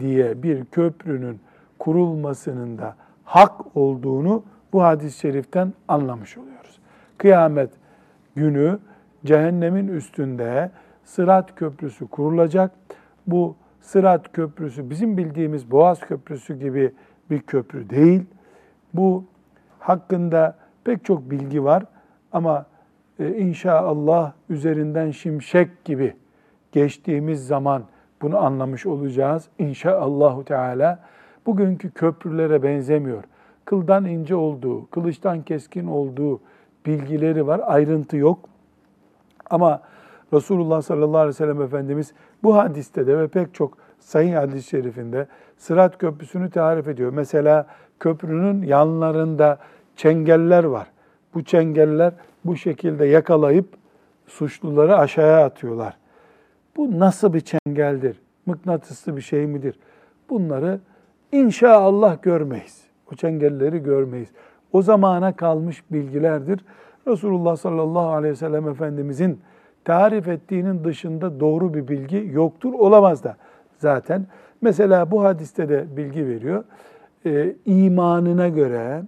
diye 0.00 0.42
bir 0.42 0.64
köprünün 0.64 1.40
kurulmasının 1.82 2.78
da 2.78 2.96
hak 3.24 3.76
olduğunu 3.76 4.42
bu 4.72 4.82
hadis-i 4.82 5.18
şeriften 5.18 5.72
anlamış 5.88 6.38
oluyoruz. 6.38 6.78
Kıyamet 7.18 7.70
günü 8.34 8.78
cehennemin 9.24 9.88
üstünde 9.88 10.70
Sırat 11.04 11.54
Köprüsü 11.54 12.08
kurulacak. 12.08 12.70
Bu 13.26 13.56
Sırat 13.80 14.32
Köprüsü 14.32 14.90
bizim 14.90 15.16
bildiğimiz 15.16 15.70
Boğaz 15.70 16.00
Köprüsü 16.00 16.58
gibi 16.58 16.92
bir 17.30 17.40
köprü 17.40 17.90
değil. 17.90 18.22
Bu 18.94 19.24
hakkında 19.78 20.56
pek 20.84 21.04
çok 21.04 21.30
bilgi 21.30 21.64
var 21.64 21.84
ama 22.32 22.66
e, 23.18 23.36
inşallah 23.36 24.32
üzerinden 24.48 25.10
şimşek 25.10 25.84
gibi 25.84 26.16
geçtiğimiz 26.72 27.46
zaman 27.46 27.82
bunu 28.22 28.38
anlamış 28.38 28.86
olacağız. 28.86 29.48
İnşaallahu 29.58 30.44
Teala 30.44 30.98
bugünkü 31.46 31.90
köprülere 31.90 32.62
benzemiyor. 32.62 33.24
Kıldan 33.64 34.04
ince 34.04 34.34
olduğu, 34.34 34.90
kılıçtan 34.90 35.42
keskin 35.42 35.86
olduğu 35.86 36.40
bilgileri 36.86 37.46
var. 37.46 37.60
Ayrıntı 37.64 38.16
yok. 38.16 38.38
Ama 39.50 39.82
Resulullah 40.32 40.82
sallallahu 40.82 41.18
aleyhi 41.18 41.28
ve 41.28 41.32
sellem 41.32 41.62
Efendimiz 41.62 42.12
bu 42.42 42.56
hadiste 42.56 43.06
de 43.06 43.18
ve 43.18 43.28
pek 43.28 43.54
çok 43.54 43.78
sahih 44.00 44.36
hadis-i 44.36 44.68
şerifinde 44.68 45.26
Sırat 45.56 45.98
Köprüsü'nü 45.98 46.50
tarif 46.50 46.88
ediyor. 46.88 47.12
Mesela 47.12 47.66
köprünün 48.00 48.62
yanlarında 48.62 49.58
çengeller 49.96 50.64
var. 50.64 50.86
Bu 51.34 51.44
çengeller 51.44 52.12
bu 52.44 52.56
şekilde 52.56 53.06
yakalayıp 53.06 53.66
suçluları 54.26 54.98
aşağıya 54.98 55.44
atıyorlar. 55.44 55.96
Bu 56.76 56.98
nasıl 56.98 57.34
bir 57.34 57.40
çengeldir? 57.40 58.20
Mıknatıslı 58.46 59.16
bir 59.16 59.22
şey 59.22 59.46
midir? 59.46 59.78
Bunları 60.30 60.80
inşallah 61.32 62.22
görmeyiz. 62.22 62.82
O 63.12 63.14
çengelleri 63.14 63.82
görmeyiz. 63.82 64.28
O 64.72 64.82
zamana 64.82 65.36
kalmış 65.36 65.84
bilgilerdir. 65.90 66.64
Resulullah 67.06 67.56
sallallahu 67.56 68.08
aleyhi 68.08 68.32
ve 68.32 68.36
sellem 68.36 68.68
Efendimizin 68.68 69.40
tarif 69.84 70.28
ettiğinin 70.28 70.84
dışında 70.84 71.40
doğru 71.40 71.74
bir 71.74 71.88
bilgi 71.88 72.28
yoktur, 72.32 72.72
olamaz 72.72 73.24
da 73.24 73.36
zaten. 73.78 74.26
Mesela 74.60 75.10
bu 75.10 75.24
hadiste 75.24 75.68
de 75.68 75.96
bilgi 75.96 76.26
veriyor. 76.26 76.64
Ee, 77.26 77.54
imanına 77.66 78.48
göre, 78.48 79.02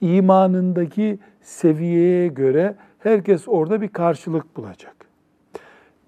imanındaki 0.00 1.18
seviyeye 1.42 2.28
göre 2.28 2.74
herkes 2.98 3.48
orada 3.48 3.80
bir 3.80 3.88
karşılık 3.88 4.56
bulacak. 4.56 4.94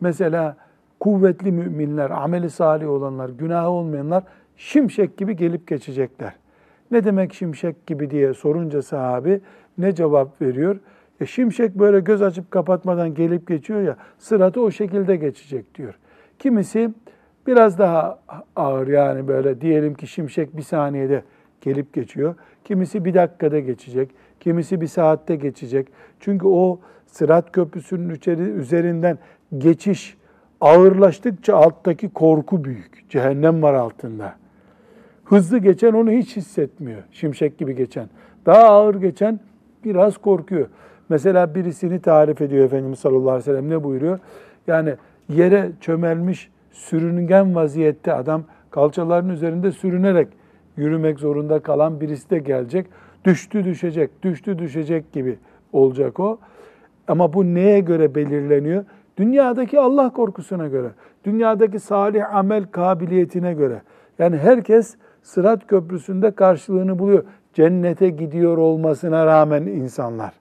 Mesela 0.01 0.57
kuvvetli 1.01 1.53
müminler, 1.53 2.11
ameli 2.11 2.51
salih 2.51 2.89
olanlar, 2.91 3.29
günahı 3.29 3.69
olmayanlar 3.69 4.23
şimşek 4.57 5.17
gibi 5.17 5.37
gelip 5.37 5.69
geçecekler. 5.69 6.33
Ne 6.91 7.05
demek 7.05 7.35
şimşek 7.35 7.87
gibi 7.87 8.11
diye 8.11 8.35
sorunca 8.35 8.83
sahabi 8.83 9.41
ne 9.79 9.95
cevap 9.95 10.43
veriyor? 10.43 10.81
E 11.21 11.27
şimşek 11.27 11.75
böyle 11.75 12.01
göz 12.01 12.23
açıp 12.23 12.51
kapatmadan 12.51 13.15
gelip 13.15 13.49
geçiyor 13.49 13.83
ya, 13.83 13.97
sıratı 14.19 14.61
o 14.61 14.71
şekilde 14.71 15.17
geçecek 15.17 15.75
diyor. 15.75 15.95
Kimisi 16.39 16.91
biraz 17.47 17.79
daha 17.79 18.19
ağır 18.57 18.89
yani 18.89 19.29
böyle 19.29 19.61
diyelim 19.61 19.95
ki 19.95 20.07
şimşek 20.07 20.57
bir 20.57 20.63
saniyede 20.63 21.23
gelip 21.61 21.93
geçiyor. 21.93 22.35
Kimisi 22.65 23.05
bir 23.05 23.15
dakikada 23.15 23.59
geçecek, 23.59 24.11
kimisi 24.41 24.81
bir 24.81 24.87
saatte 24.87 25.37
geçecek. 25.37 25.89
Çünkü 26.21 26.47
o 26.47 26.81
sırat 27.07 27.53
köprüsünün 27.53 28.19
üzerinden 28.59 29.19
geçiş 29.59 30.17
ağırlaştıkça 30.61 31.57
alttaki 31.57 32.09
korku 32.09 32.65
büyük. 32.65 33.11
Cehennem 33.11 33.63
var 33.63 33.75
altında. 33.75 34.42
Hızlı 35.33 35.59
geçen 35.59 35.93
onu 35.93 36.11
hiç 36.11 36.37
hissetmiyor. 36.37 37.03
Şimşek 37.13 37.59
gibi 37.59 37.77
geçen. 37.77 38.09
Daha 38.47 38.65
ağır 38.65 38.95
geçen 38.95 39.41
biraz 39.85 40.19
korkuyor. 40.19 40.67
Mesela 41.09 41.55
birisini 41.55 42.01
tarif 42.01 42.41
ediyor 42.41 42.65
Efendimiz 42.65 42.99
sallallahu 42.99 43.31
aleyhi 43.31 43.39
ve 43.39 43.45
sellem 43.45 43.71
ne 43.71 43.85
buyuruyor? 43.85 44.19
Yani 44.67 44.95
yere 45.29 45.71
çömelmiş 45.81 46.51
sürüngen 46.73 47.55
vaziyette 47.55 48.13
adam 48.13 48.45
kalçaların 48.71 49.29
üzerinde 49.29 49.73
sürünerek 49.73 50.29
yürümek 50.77 51.19
zorunda 51.19 51.59
kalan 51.59 52.01
birisi 52.01 52.31
de 52.31 52.39
gelecek. 52.39 52.87
Düştü 53.25 53.65
düşecek, 53.65 54.23
düştü 54.23 54.59
düşecek 54.59 55.13
gibi 55.13 55.39
olacak 55.73 56.21
o. 56.21 56.39
Ama 57.09 57.33
bu 57.33 57.45
neye 57.45 57.81
göre 57.81 58.15
belirleniyor? 58.15 58.85
Dünyadaki 59.17 59.81
Allah 59.81 60.11
korkusuna 60.11 60.69
göre, 60.69 60.89
dünyadaki 61.25 61.79
salih 61.79 62.35
amel 62.35 62.65
kabiliyetine 62.65 63.55
göre. 63.55 63.83
Yani 64.19 64.37
herkes 64.37 64.97
Sırat 65.23 65.67
Köprüsü'nde 65.67 66.31
karşılığını 66.31 66.99
buluyor. 66.99 67.25
Cennete 67.55 68.09
gidiyor 68.11 68.59
olmasına 68.59 69.27
rağmen 69.27 69.63
insanlar. 69.63 70.33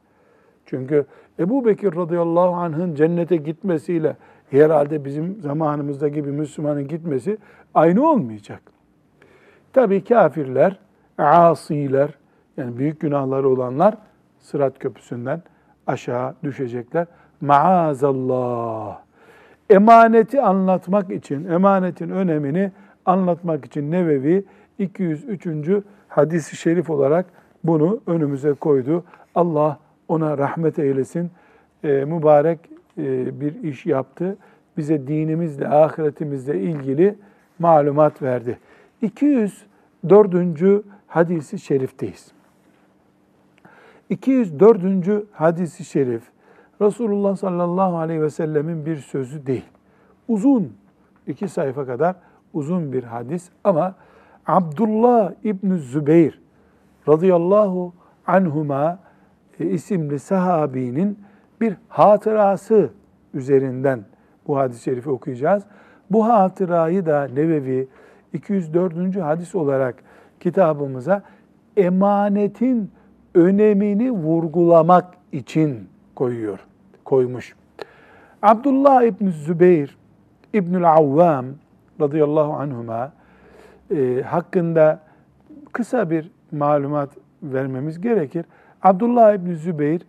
Çünkü 0.65 1.06
Ebu 1.39 1.65
Bekir 1.65 1.96
radıyallahu 1.96 2.56
anh'ın 2.56 2.96
cennete 2.96 3.36
gitmesiyle 3.36 4.15
herhalde 4.50 5.06
bizim 5.06 5.41
zamanımızdaki 5.41 6.26
bir 6.26 6.32
Müslümanın 6.32 6.88
gitmesi 6.88 7.38
aynı 7.74 8.10
olmayacak. 8.10 8.62
Tabii 9.74 10.04
kafirler, 10.04 10.80
asiler, 11.17 12.10
yani 12.58 12.78
büyük 12.78 13.00
günahları 13.00 13.50
olanlar 13.50 13.98
Sırat 14.39 14.80
Köprüsü'nden 14.80 15.41
aşağı 15.88 16.36
düşecekler. 16.44 17.08
Maazallah. 17.41 19.00
Emaneti 19.70 20.41
anlatmak 20.41 21.12
için, 21.12 21.46
emanetin 21.46 22.10
önemini 22.10 22.72
anlatmak 23.06 23.65
için 23.65 23.91
Nevevi 23.91 24.44
203. 24.82 25.84
hadisi 26.08 26.56
şerif 26.56 26.89
olarak 26.89 27.26
bunu 27.63 28.00
önümüze 28.08 28.54
koydu. 28.54 29.04
Allah 29.36 29.80
ona 30.08 30.38
rahmet 30.38 30.80
eylesin. 30.80 31.32
E, 31.84 31.88
mübarek 31.88 32.60
e, 32.98 33.39
bir 33.41 33.63
iş 33.63 33.86
yaptı. 33.86 34.38
Bize 34.78 35.08
dinimizle, 35.08 35.67
ahiretimizle 35.67 36.60
ilgili 36.60 37.15
malumat 37.60 38.22
verdi. 38.22 38.60
204. 39.02 40.84
hadisi 41.08 41.60
şerifteyiz. 41.60 42.32
204. 44.10 45.10
hadisi 45.32 45.86
şerif 45.86 46.24
Resulullah 46.82 47.36
sallallahu 47.36 47.98
aleyhi 47.98 48.22
ve 48.22 48.30
sellemin 48.30 48.86
bir 48.86 48.98
sözü 48.98 49.46
değil. 49.46 49.65
Uzun, 50.28 50.74
iki 51.28 51.48
sayfa 51.48 51.86
kadar 51.86 52.15
uzun 52.54 52.94
bir 52.94 53.04
hadis 53.04 53.50
ama 53.63 53.96
Abdullah 54.51 55.31
İbni 55.43 55.77
Zübeyir 55.79 56.41
radıyallahu 57.07 57.93
anhuma 58.27 58.99
e, 59.59 59.65
isimli 59.65 60.19
sahabinin 60.19 61.19
bir 61.61 61.75
hatırası 61.89 62.89
üzerinden 63.33 64.05
bu 64.47 64.57
hadis-i 64.57 64.83
şerifi 64.83 65.09
okuyacağız. 65.09 65.63
Bu 66.09 66.27
hatırayı 66.27 67.05
da 67.05 67.23
Nevevi 67.23 67.87
204. 68.33 69.15
hadis 69.15 69.55
olarak 69.55 69.95
kitabımıza 70.39 71.23
emanetin 71.77 72.91
önemini 73.35 74.11
vurgulamak 74.11 75.05
için 75.31 75.89
koyuyor, 76.15 76.59
koymuş. 77.05 77.55
Abdullah 78.41 79.03
İbn 79.03 79.27
Zübeyir 79.27 79.97
İbnül 80.53 80.91
Avvam 80.91 81.45
radıyallahu 82.01 82.53
anhuma 82.53 83.20
e, 83.91 84.21
hakkında 84.21 84.99
kısa 85.71 86.10
bir 86.10 86.32
malumat 86.51 87.10
vermemiz 87.43 88.01
gerekir. 88.01 88.45
Abdullah 88.84 89.34
İbni 89.34 89.56
Zübeyir, 89.56 90.01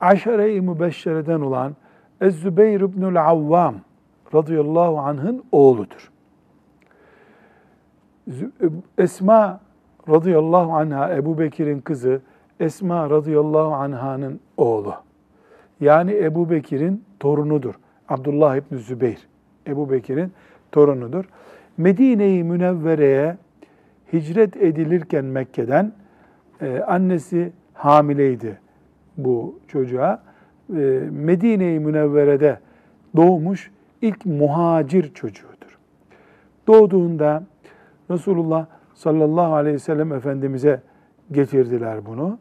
aşere-i 0.00 0.60
mübeşşereden 0.60 1.40
olan 1.40 1.76
Ez-Zübeyir 2.20 2.80
İbnül 2.80 3.24
Avvam 3.24 3.74
radıyallahu 4.34 4.98
anh'ın 4.98 5.44
oğludur. 5.52 6.12
Esma 8.98 9.60
radıyallahu 10.08 10.72
anha, 10.72 11.14
Ebu 11.14 11.38
Bekir'in 11.38 11.80
kızı, 11.80 12.20
Esma 12.60 13.10
radıyallahu 13.10 13.74
anh'ın 13.74 14.40
oğlu. 14.56 14.94
Yani 15.80 16.14
Ebu 16.14 16.50
Bekir'in 16.50 17.04
torunudur. 17.20 17.74
Abdullah 18.08 18.56
İbni 18.56 18.78
Zübeyir, 18.78 19.28
Ebu 19.66 19.90
Bekir'in 19.90 20.32
torunudur. 20.72 21.24
Medine-i 21.76 22.44
Münevvere'ye 22.44 23.36
hicret 24.12 24.56
edilirken 24.56 25.24
Mekke'den 25.24 25.92
e, 26.60 26.80
annesi 26.80 27.52
hamileydi 27.74 28.58
bu 29.16 29.58
çocuğa. 29.68 30.22
E, 30.70 30.74
Medine-i 31.10 31.80
Münevvere'de 31.80 32.58
doğmuş 33.16 33.70
ilk 34.02 34.26
muhacir 34.26 35.14
çocuğudur. 35.14 35.78
Doğduğunda 36.66 37.42
Resulullah 38.10 38.66
sallallahu 38.94 39.54
aleyhi 39.54 39.74
ve 39.74 39.78
sellem 39.78 40.12
Efendimiz'e 40.12 40.80
getirdiler 41.32 42.06
bunu. 42.06 42.38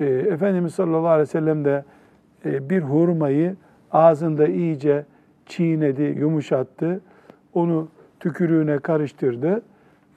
E, 0.00 0.04
Efendimiz 0.04 0.74
sallallahu 0.74 1.08
aleyhi 1.08 1.28
ve 1.28 1.32
sellem 1.32 1.64
de 1.64 1.84
e, 2.44 2.70
bir 2.70 2.82
hurmayı 2.82 3.56
ağzında 3.92 4.46
iyice 4.46 5.04
çiğnedi, 5.46 6.02
yumuşattı. 6.02 7.00
Onu 7.54 7.88
tükürüğüne 8.22 8.78
karıştırdı 8.78 9.62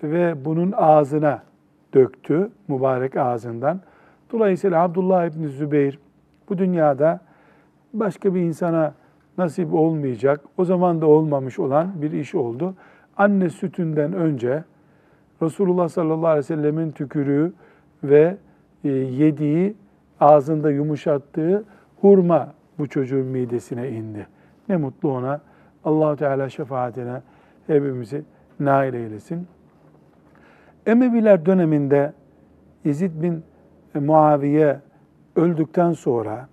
ve 0.04 0.46
bunun 0.46 0.72
ağzına 0.72 1.44
döktü, 1.94 2.50
mübarek 2.68 3.18
ağzından. 3.18 3.82
Dolayısıyla 4.32 4.84
Abdullah 4.84 5.26
İbni 5.26 5.48
Zübeyir 5.48 6.00
bu 6.50 6.58
dünyada 6.58 7.20
başka 7.94 8.36
bir 8.36 8.42
insana 8.42 8.94
nasip 9.38 9.74
olmayacak, 9.74 10.42
o 10.58 10.66
zaman 10.66 11.02
da 11.02 11.06
olmamış 11.06 11.60
olan 11.60 12.02
bir 12.02 12.12
iş 12.12 12.36
oldu. 12.36 12.74
Anne 13.18 13.50
sütünden 13.50 14.14
önce 14.14 14.64
Resulullah 15.42 15.88
sallallahu 15.88 16.28
aleyhi 16.28 16.40
ve 16.40 16.44
sellemin 16.44 16.92
tükürüğü 16.92 17.54
ve 18.04 18.38
e, 18.84 18.90
yediği, 18.90 19.76
ağzında 20.20 20.72
yumuşattığı 20.72 21.64
hurma 22.02 22.54
bu 22.80 22.88
çocuğun 22.88 23.26
midesine 23.26 23.90
indi. 23.90 24.28
Ne 24.70 24.78
mutlu 24.78 25.12
ona. 25.12 25.42
allah 25.84 26.16
Teala 26.16 26.50
şefaatine 26.50 27.22
hepimizi 27.68 28.24
nail 28.60 28.94
eylesin. 28.94 29.48
Emeviler 30.86 31.46
döneminde 31.46 32.14
Yezid 32.86 33.22
bin 33.22 33.44
Muaviye 33.94 34.80
öldükten 35.36 35.92
sonra 35.92 36.48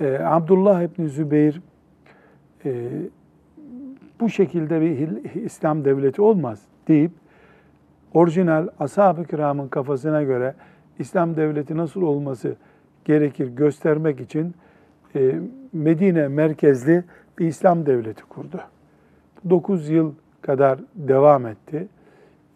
e, 0.00 0.18
Abdullah 0.24 0.82
İbni 0.82 1.08
Zübeyir 1.08 1.62
e, 2.64 2.88
bu 4.20 4.28
şekilde 4.28 4.80
bir 4.80 5.34
İslam 5.34 5.84
devleti 5.84 6.22
olmaz 6.22 6.62
deyip 6.88 7.12
orijinal 8.14 8.68
ashab-ı 8.78 9.24
kiramın 9.24 9.68
kafasına 9.68 10.22
göre 10.22 10.54
İslam 10.98 11.36
devleti 11.36 11.76
nasıl 11.76 12.02
olması 12.02 12.56
gerekir 13.04 13.46
göstermek 13.46 14.20
için 14.20 14.54
e, 15.14 15.40
Medine 15.72 16.28
merkezli 16.28 17.04
bir 17.38 17.46
İslam 17.46 17.86
devleti 17.86 18.22
kurdu. 18.22 18.60
9 19.50 19.88
yıl 19.88 20.12
kadar 20.42 20.78
devam 20.94 21.46
etti. 21.46 21.88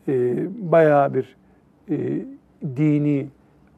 E, 0.09 0.37
bayağı 0.73 1.15
bir 1.15 1.37
e, 1.91 1.97
dini 2.77 3.27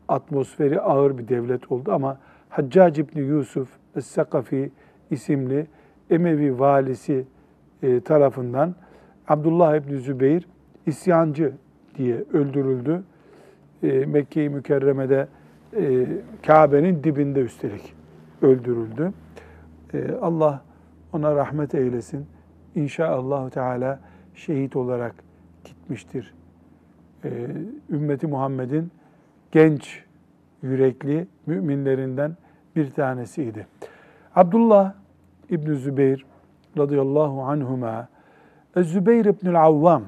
atmosferi 0.08 0.80
ağır 0.80 1.18
bir 1.18 1.28
devlet 1.28 1.72
oldu 1.72 1.92
ama 1.92 2.18
Haccac 2.48 3.02
İbni 3.02 3.20
Yusuf 3.20 3.68
Es-Sakafi 3.96 4.70
isimli 5.10 5.66
Emevi 6.10 6.58
valisi 6.58 7.24
e, 7.82 8.00
tarafından 8.00 8.74
Abdullah 9.28 9.76
İbni 9.76 9.98
Zübeyir 9.98 10.48
isyancı 10.86 11.52
diye 11.94 12.24
öldürüldü. 12.32 13.02
E, 13.82 14.06
Mekke-i 14.06 14.48
Mükerreme'de 14.48 15.28
Kabe'nin 16.46 17.04
dibinde 17.04 17.40
üstelik 17.40 17.94
öldürüldü. 18.42 19.12
Allah 20.20 20.62
ona 21.12 21.34
rahmet 21.36 21.74
eylesin. 21.74 22.26
İnşallah 22.76 23.50
Teala 23.50 24.00
şehit 24.34 24.76
olarak 24.76 25.14
gitmiştir. 25.64 26.34
E, 27.24 27.30
ümmeti 27.90 28.26
Muhammed'in 28.26 28.90
genç 29.52 30.04
yürekli 30.62 31.26
müminlerinden 31.46 32.36
bir 32.76 32.90
tanesiydi. 32.90 33.66
Abdullah 34.34 34.92
İbn 35.50 35.74
Zübeyir 35.74 36.26
radıyallahu 36.78 37.42
anhuma 37.42 38.08
Zübeyir 38.76 39.24
İbnül 39.24 39.62
Avvam 39.62 40.02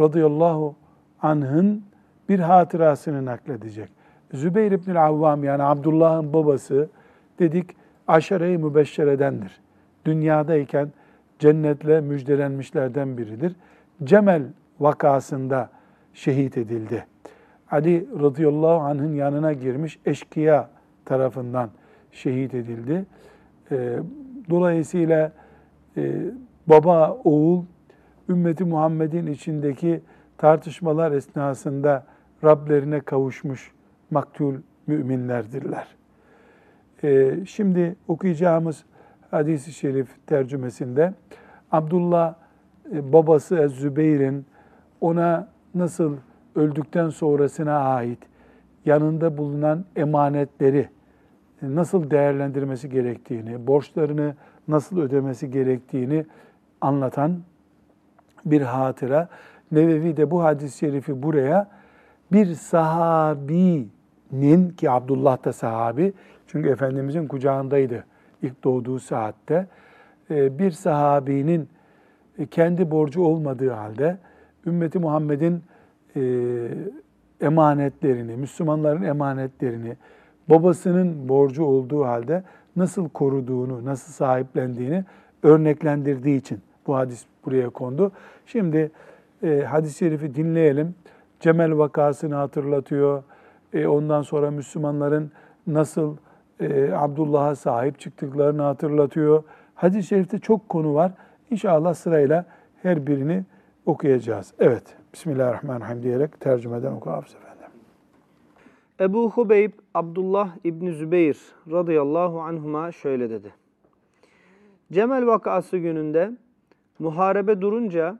radıyallahu 0.00 0.74
anh'ın 1.22 1.84
bir 2.28 2.38
hatırasını 2.38 3.24
nakledecek. 3.24 3.92
Zübeyir 4.32 4.72
İbnül 4.72 5.06
Avvam 5.06 5.44
yani 5.44 5.62
Abdullah'ın 5.62 6.32
babası 6.32 6.88
dedik 7.38 7.76
aşere-i 8.08 8.58
mübeşşeredendir. 8.58 9.60
Dünyadayken 10.10 10.88
cennetle 11.38 12.00
müjdelenmişlerden 12.00 13.18
biridir. 13.18 13.56
Cemel 14.04 14.42
vakasında 14.80 15.70
şehit 16.14 16.58
edildi. 16.58 17.06
Ali 17.70 18.06
radıyallahu 18.22 18.80
anh'ın 18.80 19.14
yanına 19.14 19.52
girmiş 19.52 19.98
eşkıya 20.06 20.70
tarafından 21.04 21.70
şehit 22.12 22.54
edildi. 22.54 23.06
Ee, 23.72 23.98
dolayısıyla 24.50 25.32
e, 25.96 26.14
baba, 26.66 27.18
oğul, 27.24 27.64
ümmeti 28.28 28.64
Muhammed'in 28.64 29.26
içindeki 29.26 30.00
tartışmalar 30.38 31.12
esnasında 31.12 32.06
Rablerine 32.44 33.00
kavuşmuş 33.00 33.72
maktul 34.10 34.54
müminlerdirler. 34.86 35.86
Ee, 37.04 37.36
şimdi 37.46 37.96
okuyacağımız 38.08 38.84
hadis-i 39.30 39.72
şerif 39.72 40.26
tercümesinde 40.26 41.14
Abdullah 41.72 42.34
e, 42.92 43.12
babası 43.12 43.56
Ez-Zübeyir'in 43.56 44.46
ona 45.00 45.48
nasıl 45.74 46.16
öldükten 46.54 47.08
sonrasına 47.08 47.78
ait 47.78 48.18
yanında 48.84 49.38
bulunan 49.38 49.84
emanetleri 49.96 50.88
nasıl 51.62 52.10
değerlendirmesi 52.10 52.90
gerektiğini, 52.90 53.66
borçlarını 53.66 54.34
nasıl 54.68 55.00
ödemesi 55.00 55.50
gerektiğini 55.50 56.26
anlatan 56.80 57.38
bir 58.44 58.62
hatıra. 58.62 59.28
Nevevi 59.72 60.16
de 60.16 60.30
bu 60.30 60.44
hadis-i 60.44 60.78
şerifi 60.78 61.22
buraya 61.22 61.70
bir 62.32 62.46
sahabinin 62.54 63.90
ki 64.76 64.90
Abdullah 64.90 65.44
da 65.44 65.52
sahabi 65.52 66.12
çünkü 66.46 66.68
Efendimizin 66.68 67.26
kucağındaydı 67.26 68.04
ilk 68.42 68.64
doğduğu 68.64 68.98
saatte 68.98 69.66
e, 70.30 70.58
bir 70.58 70.70
sahabinin 70.70 71.68
kendi 72.50 72.90
borcu 72.90 73.22
olmadığı 73.22 73.70
halde 73.70 74.18
ümmeti 74.66 74.98
Muhammed'in 74.98 75.62
e, 76.16 76.22
emanetlerini, 77.40 78.36
Müslümanların 78.36 79.02
emanetlerini, 79.02 79.96
babasının 80.48 81.28
borcu 81.28 81.64
olduğu 81.64 82.04
halde 82.04 82.42
nasıl 82.76 83.08
koruduğunu, 83.08 83.84
nasıl 83.84 84.12
sahiplendiğini 84.12 85.04
örneklendirdiği 85.42 86.38
için 86.38 86.60
bu 86.86 86.96
hadis 86.96 87.24
buraya 87.44 87.70
kondu. 87.70 88.12
Şimdi 88.46 88.90
e, 89.42 89.60
hadis-i 89.60 89.98
şerifi 89.98 90.34
dinleyelim. 90.34 90.94
Cemel 91.40 91.78
vakasını 91.78 92.34
hatırlatıyor. 92.34 93.22
E, 93.72 93.86
ondan 93.86 94.22
sonra 94.22 94.50
Müslümanların 94.50 95.30
nasıl 95.66 96.16
e, 96.60 96.92
Abdullah'a 96.92 97.54
sahip 97.54 97.98
çıktıklarını 97.98 98.62
hatırlatıyor. 98.62 99.42
Hadis-i 99.74 100.08
şerifte 100.08 100.38
çok 100.38 100.68
konu 100.68 100.94
var. 100.94 101.12
İnşallah 101.50 101.94
sırayla 101.94 102.46
her 102.82 103.06
birini 103.06 103.44
okuyacağız. 103.86 104.54
Evet, 104.58 104.96
Bismillahirrahmanirrahim 105.12 106.02
diyerek 106.02 106.40
tercümeden 106.40 106.92
oku 106.92 107.10
Hafız 107.10 107.34
Efendi. 107.34 107.50
Ebu 109.00 109.30
Hubeyb 109.30 109.72
Abdullah 109.94 110.50
İbni 110.64 110.92
Zübeyir 110.92 111.38
radıyallahu 111.70 112.40
anhuma 112.40 112.92
şöyle 112.92 113.30
dedi. 113.30 113.54
Cemel 114.92 115.26
vakası 115.26 115.78
gününde 115.78 116.30
muharebe 116.98 117.60
durunca 117.60 118.18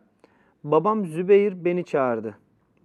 babam 0.64 1.06
Zübeyir 1.06 1.64
beni 1.64 1.84
çağırdı. 1.84 2.34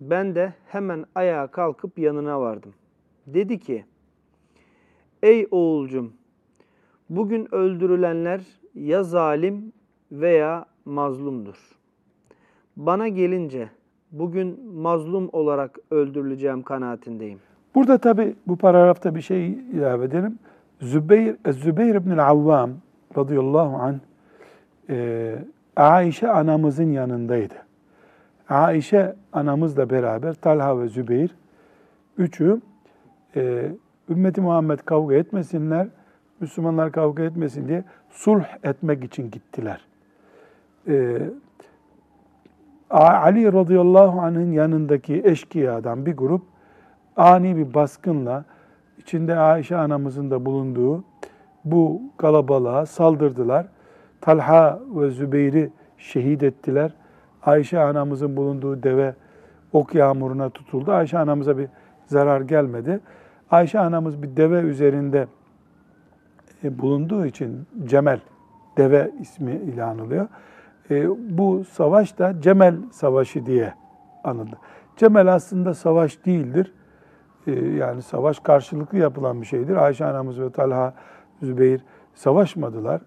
Ben 0.02 0.36
de 0.36 0.54
hemen 0.68 1.06
ayağa 1.16 1.48
kalkıp 1.48 2.00
yanına 2.00 2.42
vardım. 2.42 2.74
Dedi 3.28 3.60
ki, 3.60 3.86
Ey 5.24 5.48
oğulcum, 5.52 6.14
bugün 7.10 7.56
öldürülenler 7.56 8.42
ya 8.76 9.04
zalim 9.04 9.74
veya 10.12 10.66
mazlumdur. 10.86 11.56
Bana 12.78 13.08
gelince 13.08 13.70
bugün 14.12 14.74
mazlum 14.74 15.30
olarak 15.34 15.80
öldürüleceğim 15.92 16.64
kanaatindeyim. 16.64 17.40
Burada 17.76 17.98
tabi 17.98 18.36
bu 18.48 18.56
paragrafta 18.56 19.16
bir 19.16 19.22
şey 19.22 19.48
ilave 19.52 20.06
edelim. 20.06 20.40
Zübeyir, 20.82 21.36
Zübeyir 21.52 21.96
ibn 21.96 22.18
Avvam 22.18 22.72
radıyallahu 23.18 23.76
anh 23.76 24.00
e, 24.90 25.36
Aişe 25.76 26.30
anamızın 26.32 26.92
yanındaydı. 26.92 27.54
Aişe 28.50 29.16
anamızla 29.34 29.90
beraber 29.90 30.34
Talha 30.34 30.80
ve 30.80 30.88
Zübeyir 30.88 31.36
üçü 32.18 32.62
e, 33.36 33.72
ümmeti 34.10 34.42
Muhammed 34.42 34.80
kavga 34.80 35.16
etmesinler, 35.16 35.88
Müslümanlar 36.40 36.92
kavga 36.92 37.24
etmesin 37.24 37.68
diye 37.68 37.84
sulh 38.10 38.44
etmek 38.64 39.04
için 39.04 39.32
gittiler. 39.32 39.86
E, 40.88 41.22
Ali 42.90 43.54
radıyallahu 43.54 44.22
anh'ın 44.22 44.52
yanındaki 44.52 45.22
eşkıyadan 45.26 46.06
bir 46.06 46.18
grup 46.18 46.42
ani 47.18 47.58
bir 47.58 47.74
baskınla 47.74 48.46
içinde 48.98 49.36
Ayşe 49.36 49.78
anamızın 49.78 50.32
da 50.32 50.46
bulunduğu 50.46 51.04
bu 51.66 52.02
kalabalığa 52.18 52.86
saldırdılar. 52.86 53.68
Talha 54.22 54.80
ve 54.96 55.10
Zübeyir'i 55.10 55.72
şehit 55.98 56.44
ettiler. 56.44 56.94
Ayşe 57.44 57.80
anamızın 57.80 58.38
bulunduğu 58.38 58.84
deve 58.84 59.16
ok 59.74 59.96
yağmuruna 59.96 60.50
tutuldu. 60.50 60.92
Ayşe 60.92 61.20
anamıza 61.20 61.58
bir 61.58 61.68
zarar 62.06 62.42
gelmedi. 62.42 63.00
Ayşe 63.52 63.80
anamız 63.80 64.24
bir 64.24 64.38
deve 64.38 64.60
üzerinde 64.60 65.28
e, 66.64 66.80
bulunduğu 66.80 67.26
için 67.26 67.68
Cemel 67.86 68.20
deve 68.78 69.12
ismi 69.22 69.52
ile 69.52 69.84
anılıyor. 69.84 70.28
E, 70.92 71.10
bu 71.38 71.64
savaş 71.66 72.20
da 72.20 72.42
Cemel 72.42 72.76
Savaşı 72.92 73.46
diye 73.46 73.74
anıldı. 74.24 74.58
Cemel 74.98 75.34
aslında 75.34 75.74
savaş 75.74 76.26
değildir. 76.26 76.74
E, 77.48 77.52
yani 77.52 78.02
savaş 78.02 78.40
karşılıklı 78.40 78.98
yapılan 78.98 79.42
bir 79.42 79.46
şeydir. 79.46 79.76
Ayşe 79.76 80.06
anamız 80.06 80.40
ve 80.40 80.50
Talha, 80.50 80.94
Zübeyir 81.42 81.82
savaşmadılar. 82.14 83.02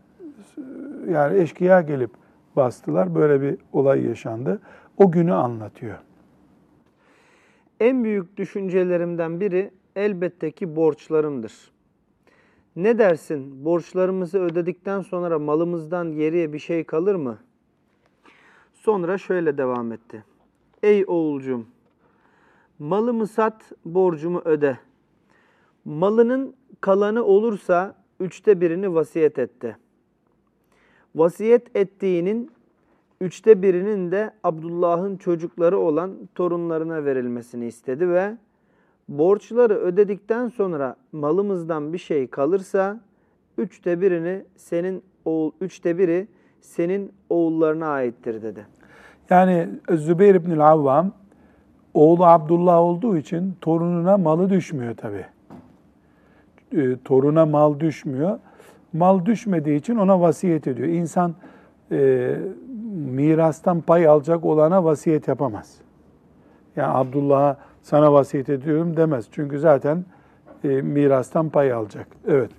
Yani 1.10 1.38
eşkıya 1.38 1.80
gelip 1.80 2.10
bastılar. 2.56 3.14
Böyle 3.14 3.40
bir 3.42 3.58
olay 3.72 4.06
yaşandı. 4.06 4.60
O 4.96 5.10
günü 5.10 5.34
anlatıyor. 5.34 5.98
En 7.80 8.04
büyük 8.04 8.36
düşüncelerimden 8.36 9.40
biri 9.40 9.70
elbette 9.98 10.50
ki 10.50 10.76
borçlarımdır. 10.76 11.52
Ne 12.76 12.98
dersin? 12.98 13.64
Borçlarımızı 13.64 14.38
ödedikten 14.38 15.00
sonra 15.00 15.38
malımızdan 15.38 16.12
geriye 16.12 16.52
bir 16.52 16.58
şey 16.58 16.84
kalır 16.84 17.14
mı? 17.14 17.38
Sonra 18.74 19.18
şöyle 19.18 19.58
devam 19.58 19.92
etti. 19.92 20.24
Ey 20.82 21.04
oğulcum, 21.06 21.66
malımı 22.78 23.26
sat, 23.26 23.72
borcumu 23.84 24.42
öde. 24.44 24.78
Malının 25.84 26.54
kalanı 26.80 27.24
olursa 27.24 27.94
üçte 28.20 28.60
birini 28.60 28.94
vasiyet 28.94 29.38
etti. 29.38 29.76
Vasiyet 31.14 31.76
ettiğinin 31.76 32.50
üçte 33.20 33.62
birinin 33.62 34.10
de 34.10 34.30
Abdullah'ın 34.44 35.16
çocukları 35.16 35.78
olan 35.78 36.28
torunlarına 36.34 37.04
verilmesini 37.04 37.66
istedi 37.66 38.08
ve 38.08 38.36
borçları 39.08 39.74
ödedikten 39.74 40.48
sonra 40.48 40.96
malımızdan 41.12 41.92
bir 41.92 41.98
şey 41.98 42.26
kalırsa 42.26 43.00
üçte 43.58 44.00
birini 44.00 44.44
senin 44.56 45.02
oğul 45.24 45.52
üçte 45.60 45.98
biri 45.98 46.28
senin 46.60 47.12
oğullarına 47.30 47.88
aittir 47.88 48.42
dedi. 48.42 48.66
Yani 49.30 49.68
Zübeyir 49.90 50.34
İbnül 50.34 50.68
Avvam 50.68 51.12
oğlu 51.94 52.26
Abdullah 52.26 52.80
olduğu 52.80 53.16
için 53.16 53.56
torununa 53.60 54.16
malı 54.16 54.50
düşmüyor 54.50 54.96
tabi. 54.96 55.26
E, 56.72 56.96
toruna 57.04 57.46
mal 57.46 57.80
düşmüyor. 57.80 58.38
Mal 58.92 59.24
düşmediği 59.24 59.78
için 59.78 59.96
ona 59.96 60.20
vasiyet 60.20 60.66
ediyor. 60.66 60.88
İnsan 60.88 61.34
e, 61.92 62.36
mirastan 62.94 63.80
pay 63.80 64.06
alacak 64.08 64.44
olana 64.44 64.84
vasiyet 64.84 65.28
yapamaz. 65.28 65.74
Yani 66.76 66.92
Abdullah'a 66.92 67.56
sana 67.82 68.12
vasiyet 68.12 68.48
ediyorum 68.48 68.96
demez. 68.96 69.28
Çünkü 69.32 69.58
zaten 69.58 70.04
e, 70.64 70.68
mirastan 70.68 71.50
pay 71.50 71.72
alacak. 71.72 72.06
Evet. 72.26 72.50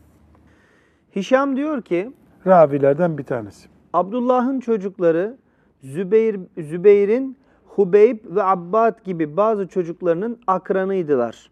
Hişam 1.16 1.56
diyor 1.56 1.82
ki 1.82 2.12
Ravilerden 2.48 3.18
bir 3.18 3.24
tanesi. 3.24 3.70
Abdullah'ın 3.94 4.60
çocukları 4.60 5.38
Zübeyir, 5.82 6.40
Zübeyir'in 6.58 7.38
Hubeyb 7.66 8.20
ve 8.26 8.44
Abbad 8.44 9.04
gibi 9.06 9.38
bazı 9.38 9.68
çocuklarının 9.68 10.40
akranıydılar. 10.48 11.52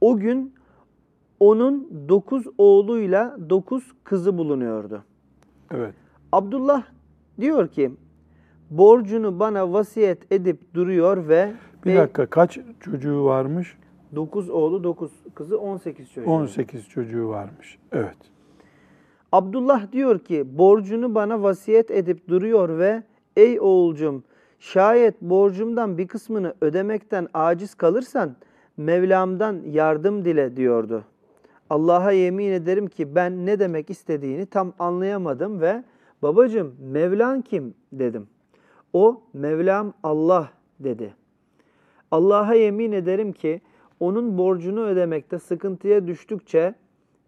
O 0.00 0.16
gün 0.16 0.54
onun 1.40 1.88
dokuz 2.08 2.46
oğluyla 2.58 3.36
dokuz 3.50 3.92
kızı 4.04 4.38
bulunuyordu. 4.38 5.02
Evet. 5.70 5.94
Abdullah 6.32 6.82
diyor 7.40 7.68
ki 7.68 7.90
borcunu 8.70 9.40
bana 9.40 9.72
vasiyet 9.72 10.32
edip 10.32 10.74
duruyor 10.74 11.28
ve 11.28 11.52
Bir 11.86 11.96
dakika 11.96 12.26
kaç 12.26 12.58
çocuğu 12.80 13.24
varmış? 13.24 13.76
9 14.14 14.50
oğlu 14.50 14.84
9 14.84 15.12
kızı 15.34 15.58
18 15.58 16.12
çocuğu. 16.12 16.30
18 16.30 16.88
çocuğu 16.88 17.28
varmış. 17.28 17.78
Evet. 17.92 18.16
Abdullah 19.32 19.92
diyor 19.92 20.18
ki 20.18 20.58
borcunu 20.58 21.14
bana 21.14 21.42
vasiyet 21.42 21.90
edip 21.90 22.28
duruyor 22.28 22.78
ve 22.78 23.02
ey 23.36 23.60
oğulcum 23.60 24.24
şayet 24.58 25.22
borcumdan 25.22 25.98
bir 25.98 26.08
kısmını 26.08 26.54
ödemekten 26.60 27.28
aciz 27.34 27.74
kalırsan 27.74 28.36
Mevlam'dan 28.76 29.62
yardım 29.66 30.24
dile 30.24 30.56
diyordu. 30.56 31.04
Allah'a 31.70 32.12
yemin 32.12 32.52
ederim 32.52 32.86
ki 32.86 33.14
ben 33.14 33.46
ne 33.46 33.58
demek 33.58 33.90
istediğini 33.90 34.46
tam 34.46 34.72
anlayamadım 34.78 35.60
ve 35.60 35.84
babacım 36.22 36.76
Mevlan 36.80 37.42
kim 37.42 37.74
dedim. 37.92 38.26
O 38.92 39.22
Mevlam 39.32 39.92
Allah 40.02 40.50
dedi. 40.80 41.14
Allah'a 42.10 42.54
yemin 42.54 42.92
ederim 42.92 43.32
ki 43.32 43.60
onun 44.00 44.38
borcunu 44.38 44.80
ödemekte 44.80 45.38
sıkıntıya 45.38 46.06
düştükçe 46.06 46.74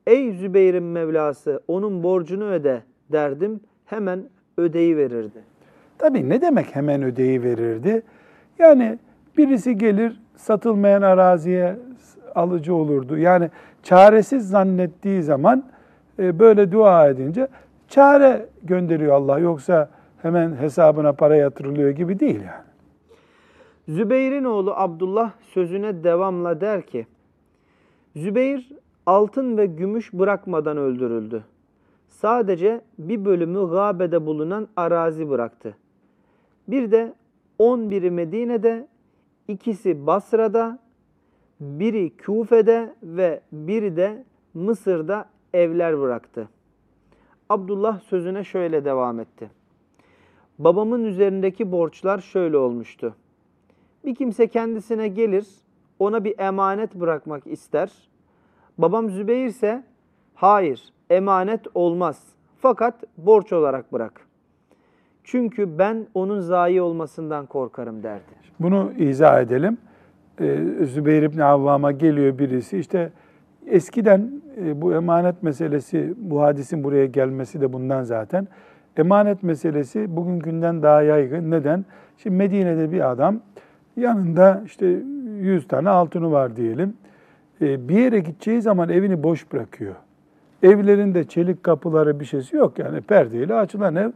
ey 0.06 0.32
Zübeyir'in 0.32 0.82
Mevlası 0.82 1.60
onun 1.68 2.02
borcunu 2.02 2.44
öde 2.44 2.82
derdim 3.12 3.60
hemen 3.86 4.22
ödeyi 4.56 4.96
verirdi. 4.96 5.42
Tabii 5.98 6.28
ne 6.28 6.40
demek 6.40 6.76
hemen 6.76 7.02
ödeyi 7.02 7.42
verirdi? 7.42 8.02
Yani 8.58 8.98
birisi 9.36 9.78
gelir 9.78 10.20
satılmayan 10.36 11.02
araziye 11.02 11.76
alıcı 12.34 12.74
olurdu. 12.74 13.18
Yani 13.18 13.50
çaresiz 13.82 14.48
zannettiği 14.48 15.22
zaman 15.22 15.64
e, 16.18 16.38
böyle 16.38 16.72
dua 16.72 17.08
edince 17.08 17.48
çare 17.88 18.46
gönderiyor 18.62 19.12
Allah. 19.12 19.38
Yoksa 19.38 19.88
hemen 20.22 20.56
hesabına 20.56 21.12
para 21.12 21.36
yatırılıyor 21.36 21.90
gibi 21.90 22.20
değil 22.20 22.40
yani. 22.40 22.67
Zübeyir'in 23.88 24.44
oğlu 24.44 24.72
Abdullah 24.76 25.32
sözüne 25.40 26.04
devamla 26.04 26.60
der 26.60 26.86
ki, 26.86 27.06
Zübeyir 28.16 28.72
altın 29.06 29.56
ve 29.56 29.66
gümüş 29.66 30.12
bırakmadan 30.12 30.76
öldürüldü. 30.76 31.44
Sadece 32.08 32.80
bir 32.98 33.24
bölümü 33.24 33.70
gâbede 33.70 34.26
bulunan 34.26 34.68
arazi 34.76 35.30
bıraktı. 35.30 35.76
Bir 36.68 36.90
de 36.90 37.14
on 37.58 37.90
biri 37.90 38.10
Medine'de, 38.10 38.88
ikisi 39.48 40.06
Basra'da, 40.06 40.78
biri 41.60 42.16
Küfe'de 42.16 42.94
ve 43.02 43.40
biri 43.52 43.96
de 43.96 44.24
Mısır'da 44.54 45.28
evler 45.54 46.00
bıraktı. 46.00 46.48
Abdullah 47.48 48.00
sözüne 48.00 48.44
şöyle 48.44 48.84
devam 48.84 49.20
etti. 49.20 49.50
Babamın 50.58 51.04
üzerindeki 51.04 51.72
borçlar 51.72 52.18
şöyle 52.18 52.56
olmuştu. 52.56 53.14
Bir 54.08 54.14
kimse 54.14 54.46
kendisine 54.46 55.08
gelir, 55.08 55.46
ona 55.98 56.24
bir 56.24 56.38
emanet 56.38 56.94
bırakmak 56.94 57.46
ister. 57.46 57.92
Babam 58.78 59.10
Zübeyir 59.10 59.46
ise 59.46 59.82
hayır 60.34 60.92
emanet 61.10 61.60
olmaz 61.74 62.22
fakat 62.58 62.94
borç 63.16 63.52
olarak 63.52 63.92
bırak. 63.92 64.20
Çünkü 65.24 65.78
ben 65.78 66.06
onun 66.14 66.40
zayi 66.40 66.82
olmasından 66.82 67.46
korkarım 67.46 68.02
derdi. 68.02 68.22
Bunu 68.60 68.92
izah 68.98 69.40
edelim. 69.40 69.78
Ee, 70.40 70.64
Zübeyir 70.84 71.22
İbni 71.22 71.44
Avvam'a 71.44 71.92
geliyor 71.92 72.38
birisi. 72.38 72.78
İşte 72.78 73.12
eskiden 73.66 74.30
e, 74.60 74.82
bu 74.82 74.94
emanet 74.94 75.42
meselesi, 75.42 76.14
bu 76.16 76.42
hadisin 76.42 76.84
buraya 76.84 77.06
gelmesi 77.06 77.60
de 77.60 77.72
bundan 77.72 78.02
zaten. 78.02 78.48
Emanet 78.96 79.42
meselesi 79.42 80.16
bugünkünden 80.16 80.82
daha 80.82 81.02
yaygın. 81.02 81.50
Neden? 81.50 81.84
Şimdi 82.16 82.36
Medine'de 82.36 82.92
bir 82.92 83.10
adam 83.10 83.40
yanında 83.98 84.62
işte 84.66 84.86
100 85.40 85.68
tane 85.68 85.88
altını 85.88 86.32
var 86.32 86.56
diyelim. 86.56 86.94
Ee, 87.60 87.88
bir 87.88 87.98
yere 87.98 88.18
gideceği 88.18 88.62
zaman 88.62 88.88
evini 88.88 89.22
boş 89.22 89.52
bırakıyor. 89.52 89.94
Evlerinde 90.62 91.24
çelik 91.24 91.62
kapıları 91.62 92.20
bir 92.20 92.24
şeysi 92.24 92.56
yok 92.56 92.78
yani 92.78 93.00
perdeyle 93.00 93.54
açılan 93.54 93.96
ev. 93.96 94.10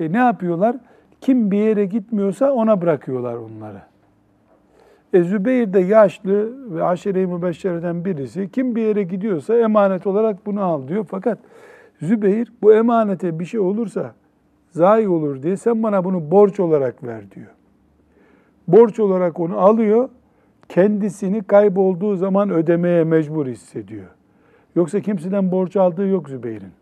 E, 0.00 0.12
ne 0.12 0.18
yapıyorlar? 0.18 0.76
Kim 1.20 1.50
bir 1.50 1.58
yere 1.58 1.84
gitmiyorsa 1.84 2.52
ona 2.52 2.80
bırakıyorlar 2.80 3.34
onları. 3.34 3.82
E, 5.12 5.22
Zübeyir 5.22 5.72
de 5.72 5.80
yaşlı 5.80 6.52
ve 6.74 6.84
aşire-i 6.84 7.26
mübeşşereden 7.26 8.04
birisi. 8.04 8.50
Kim 8.50 8.76
bir 8.76 8.82
yere 8.82 9.02
gidiyorsa 9.02 9.56
emanet 9.56 10.06
olarak 10.06 10.46
bunu 10.46 10.62
al 10.62 10.88
diyor. 10.88 11.06
Fakat 11.10 11.38
Zübeyir 12.02 12.52
bu 12.62 12.74
emanete 12.74 13.38
bir 13.38 13.44
şey 13.44 13.60
olursa 13.60 14.14
zayi 14.70 15.08
olur 15.08 15.42
diye 15.42 15.56
sen 15.56 15.82
bana 15.82 16.04
bunu 16.04 16.30
borç 16.30 16.60
olarak 16.60 17.04
ver 17.04 17.30
diyor. 17.30 17.57
Borç 18.68 19.00
olarak 19.00 19.40
onu 19.40 19.58
alıyor, 19.58 20.08
kendisini 20.68 21.42
kaybolduğu 21.42 22.16
zaman 22.16 22.50
ödemeye 22.50 23.04
mecbur 23.04 23.46
hissediyor. 23.46 24.06
Yoksa 24.76 25.00
kimseden 25.00 25.52
borç 25.52 25.76
aldığı 25.76 26.06
yok 26.06 26.28
Zübeyir'in. 26.28 26.72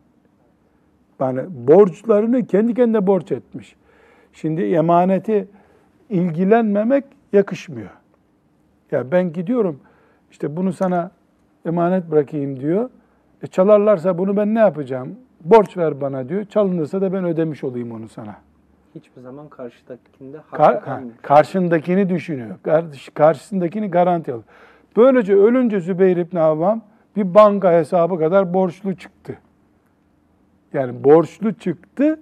Yani 1.21 1.41
borçlarını 1.49 2.47
kendi 2.47 2.75
kendine 2.75 3.07
borç 3.07 3.33
etmiş. 3.33 3.77
Şimdi 4.33 4.63
emaneti 4.63 5.49
ilgilenmemek 6.11 7.05
yakışmıyor. 7.33 7.91
Ya 8.91 9.11
ben 9.13 9.33
gidiyorum 9.33 9.81
işte 10.31 10.57
bunu 10.57 10.73
sana 10.73 11.11
emanet 11.67 12.11
bırakayım 12.11 12.61
diyor. 12.61 12.91
E 13.43 13.47
çalarlarsa 13.47 14.19
bunu 14.19 14.37
ben 14.37 14.55
ne 14.55 14.59
yapacağım? 14.59 15.15
Borç 15.45 15.77
ver 15.77 16.01
bana 16.01 16.29
diyor. 16.29 16.45
Çalınırsa 16.45 17.01
da 17.01 17.13
ben 17.13 17.25
ödemiş 17.25 17.65
olayım 17.65 17.93
onu 17.93 18.09
sana. 18.09 18.37
Hiçbir 18.97 19.23
zaman 19.23 19.49
karşıdakinde 19.49 20.37
Kar, 20.51 20.83
karşındakini 21.23 22.09
düşünüyor. 22.09 22.57
Karşısındakini 23.15 23.91
garanti 23.91 24.33
alıyor. 24.33 24.45
Böylece 24.97 25.35
ölünce 25.35 25.81
Zübeyir 25.81 26.17
İbni 26.17 26.41
Avvam 26.41 26.83
bir 27.17 27.35
banka 27.35 27.73
hesabı 27.73 28.19
kadar 28.19 28.55
borçlu 28.55 28.97
çıktı. 28.97 29.39
Yani 30.73 31.05
borçlu 31.05 31.55
çıktı. 31.55 32.21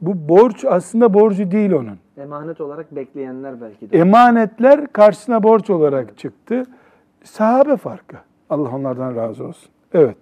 Bu 0.00 0.28
borç 0.28 0.64
aslında 0.64 1.14
borcu 1.14 1.50
değil 1.50 1.72
onun. 1.72 1.98
Emanet 2.16 2.60
olarak 2.60 2.96
bekleyenler 2.96 3.60
belki 3.60 3.90
de. 3.90 3.98
Emanetler 3.98 4.92
karşısına 4.92 5.42
borç 5.42 5.70
olarak 5.70 6.18
çıktı. 6.18 6.64
Sahabe 7.24 7.76
farkı. 7.76 8.16
Allah 8.50 8.70
onlardan 8.74 9.16
razı 9.16 9.44
olsun. 9.44 9.70
Evet. 9.92 10.16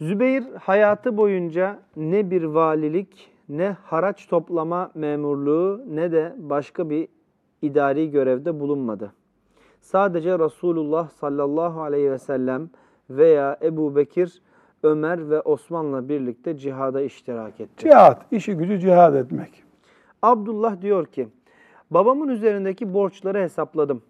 Zübeyir 0.00 0.44
hayatı 0.60 1.16
boyunca 1.16 1.78
ne 1.96 2.30
bir 2.30 2.42
valilik, 2.42 3.30
ne 3.50 3.76
haraç 3.84 4.26
toplama 4.26 4.90
memurluğu, 4.94 5.82
ne 5.88 6.12
de 6.12 6.34
başka 6.38 6.90
bir 6.90 7.08
idari 7.62 8.10
görevde 8.10 8.60
bulunmadı. 8.60 9.12
Sadece 9.80 10.38
Resulullah 10.38 11.08
sallallahu 11.08 11.82
aleyhi 11.82 12.10
ve 12.10 12.18
sellem 12.18 12.70
veya 13.10 13.58
Ebu 13.62 13.96
Bekir, 13.96 14.42
Ömer 14.82 15.30
ve 15.30 15.40
Osman'la 15.40 16.08
birlikte 16.08 16.56
cihada 16.56 17.00
iştirak 17.00 17.60
etti. 17.60 17.88
Cihat, 17.88 18.32
işi 18.32 18.54
gücü 18.54 18.78
cihad 18.78 19.14
etmek. 19.14 19.64
Abdullah 20.22 20.82
diyor 20.82 21.06
ki, 21.06 21.28
babamın 21.90 22.28
üzerindeki 22.28 22.94
borçları 22.94 23.38
hesapladım. 23.38 24.02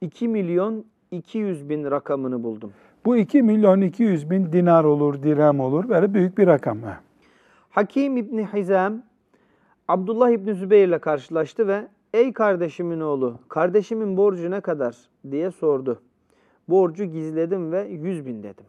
2 0.00 0.28
milyon 0.28 0.84
200 1.10 1.68
bin 1.68 1.90
rakamını 1.90 2.42
buldum. 2.42 2.72
Bu 3.04 3.16
2 3.16 3.42
milyon 3.42 3.80
200 3.80 4.30
bin 4.30 4.52
dinar 4.52 4.84
olur, 4.84 5.22
dirhem 5.22 5.60
olur. 5.60 5.88
Böyle 5.88 6.14
büyük 6.14 6.38
bir 6.38 6.46
rakam. 6.46 6.82
Ha. 6.82 7.00
Hakim 7.70 8.16
İbni 8.16 8.46
Hizam, 8.46 9.02
Abdullah 9.88 10.30
İbni 10.30 10.54
Zübeyir 10.54 10.88
ile 10.88 10.98
karşılaştı 10.98 11.68
ve 11.68 11.88
''Ey 12.14 12.32
kardeşimin 12.32 13.00
oğlu, 13.00 13.38
kardeşimin 13.48 14.16
borcu 14.16 14.50
ne 14.50 14.60
kadar?'' 14.60 15.08
diye 15.30 15.50
sordu. 15.50 16.02
Borcu 16.68 17.04
gizledim 17.04 17.72
ve 17.72 17.88
100 17.88 18.26
bin 18.26 18.42
dedim. 18.42 18.64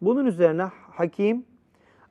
Bunun 0.00 0.26
üzerine 0.26 0.62
Hakim, 0.90 1.44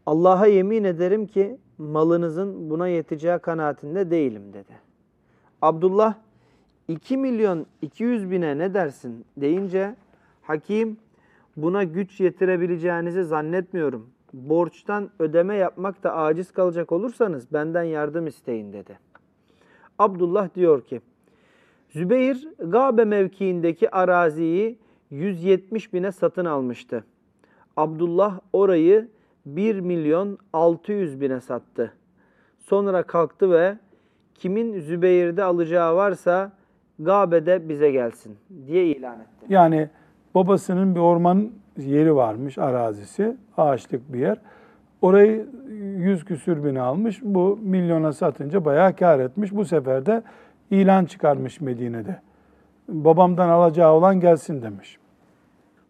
Allah'a 0.05 0.45
yemin 0.47 0.83
ederim 0.83 1.27
ki 1.27 1.57
malınızın 1.77 2.69
buna 2.69 2.87
yeteceği 2.87 3.39
kanaatinde 3.39 4.11
değilim 4.11 4.53
dedi. 4.53 4.73
Abdullah 5.61 6.13
2 6.87 7.17
milyon 7.17 7.65
200 7.81 8.31
bine 8.31 8.57
ne 8.57 8.73
dersin 8.73 9.25
deyince 9.37 9.95
Hakim 10.41 10.97
buna 11.57 11.83
güç 11.83 12.19
yetirebileceğinizi 12.19 13.23
zannetmiyorum. 13.23 14.09
Borçtan 14.33 15.09
ödeme 15.19 15.55
yapmakta 15.55 16.13
aciz 16.13 16.51
kalacak 16.51 16.91
olursanız 16.91 17.53
benden 17.53 17.83
yardım 17.83 18.27
isteyin 18.27 18.73
dedi. 18.73 18.99
Abdullah 19.99 20.55
diyor 20.55 20.81
ki 20.81 21.01
Zübeyir 21.89 22.47
Gabe 22.59 23.05
mevkiindeki 23.05 23.95
araziyi 23.95 24.79
170 25.09 25.93
bine 25.93 26.11
satın 26.11 26.45
almıştı. 26.45 27.03
Abdullah 27.77 28.39
orayı 28.53 29.07
1 29.45 29.79
milyon 29.79 30.37
600 30.53 31.21
bine 31.21 31.41
sattı. 31.41 31.93
Sonra 32.59 33.03
kalktı 33.03 33.51
ve 33.51 33.77
kimin 34.35 34.79
Zübeyir'de 34.79 35.43
alacağı 35.43 35.95
varsa 35.95 36.51
Gabe'de 36.99 37.69
bize 37.69 37.91
gelsin 37.91 38.37
diye 38.67 38.85
ilan 38.85 39.19
etti. 39.19 39.45
Yani 39.49 39.89
babasının 40.35 40.95
bir 40.95 40.99
orman 40.99 41.49
yeri 41.77 42.15
varmış, 42.15 42.57
arazisi, 42.57 43.37
ağaçlık 43.57 44.13
bir 44.13 44.19
yer. 44.19 44.37
Orayı 45.01 45.45
yüz 45.97 46.25
küsür 46.25 46.63
bin 46.63 46.75
almış. 46.75 47.19
Bu 47.23 47.59
milyona 47.61 48.13
satınca 48.13 48.65
bayağı 48.65 48.95
kar 48.95 49.19
etmiş. 49.19 49.55
Bu 49.55 49.65
sefer 49.65 50.05
de 50.05 50.23
ilan 50.71 51.05
çıkarmış 51.05 51.61
Medine'de. 51.61 52.21
Babamdan 52.89 53.49
alacağı 53.49 53.93
olan 53.93 54.19
gelsin 54.19 54.61
demiş. 54.61 54.97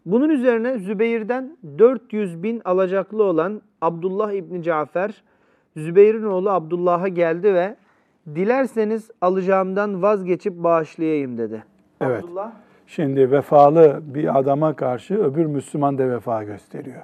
Bunun 0.05 0.29
üzerine 0.29 0.79
Zübeyir'den 0.79 1.57
400 1.77 2.43
bin 2.43 2.61
alacaklı 2.65 3.23
olan 3.23 3.61
Abdullah 3.81 4.31
İbni 4.31 4.63
Cafer, 4.63 5.23
Zübeyir'in 5.77 6.23
oğlu 6.23 6.49
Abdullah'a 6.49 7.07
geldi 7.07 7.53
ve 7.53 7.75
dilerseniz 8.35 9.11
alacağımdan 9.21 10.01
vazgeçip 10.01 10.53
bağışlayayım 10.53 11.37
dedi. 11.37 11.63
Evet. 12.01 12.23
Abdullah, 12.23 12.51
Şimdi 12.89 13.31
vefalı 13.31 13.99
bir 14.03 14.39
adama 14.39 14.75
karşı 14.75 15.15
öbür 15.23 15.45
Müslüman 15.45 15.97
da 15.97 16.09
vefa 16.09 16.43
gösteriyor. 16.43 17.01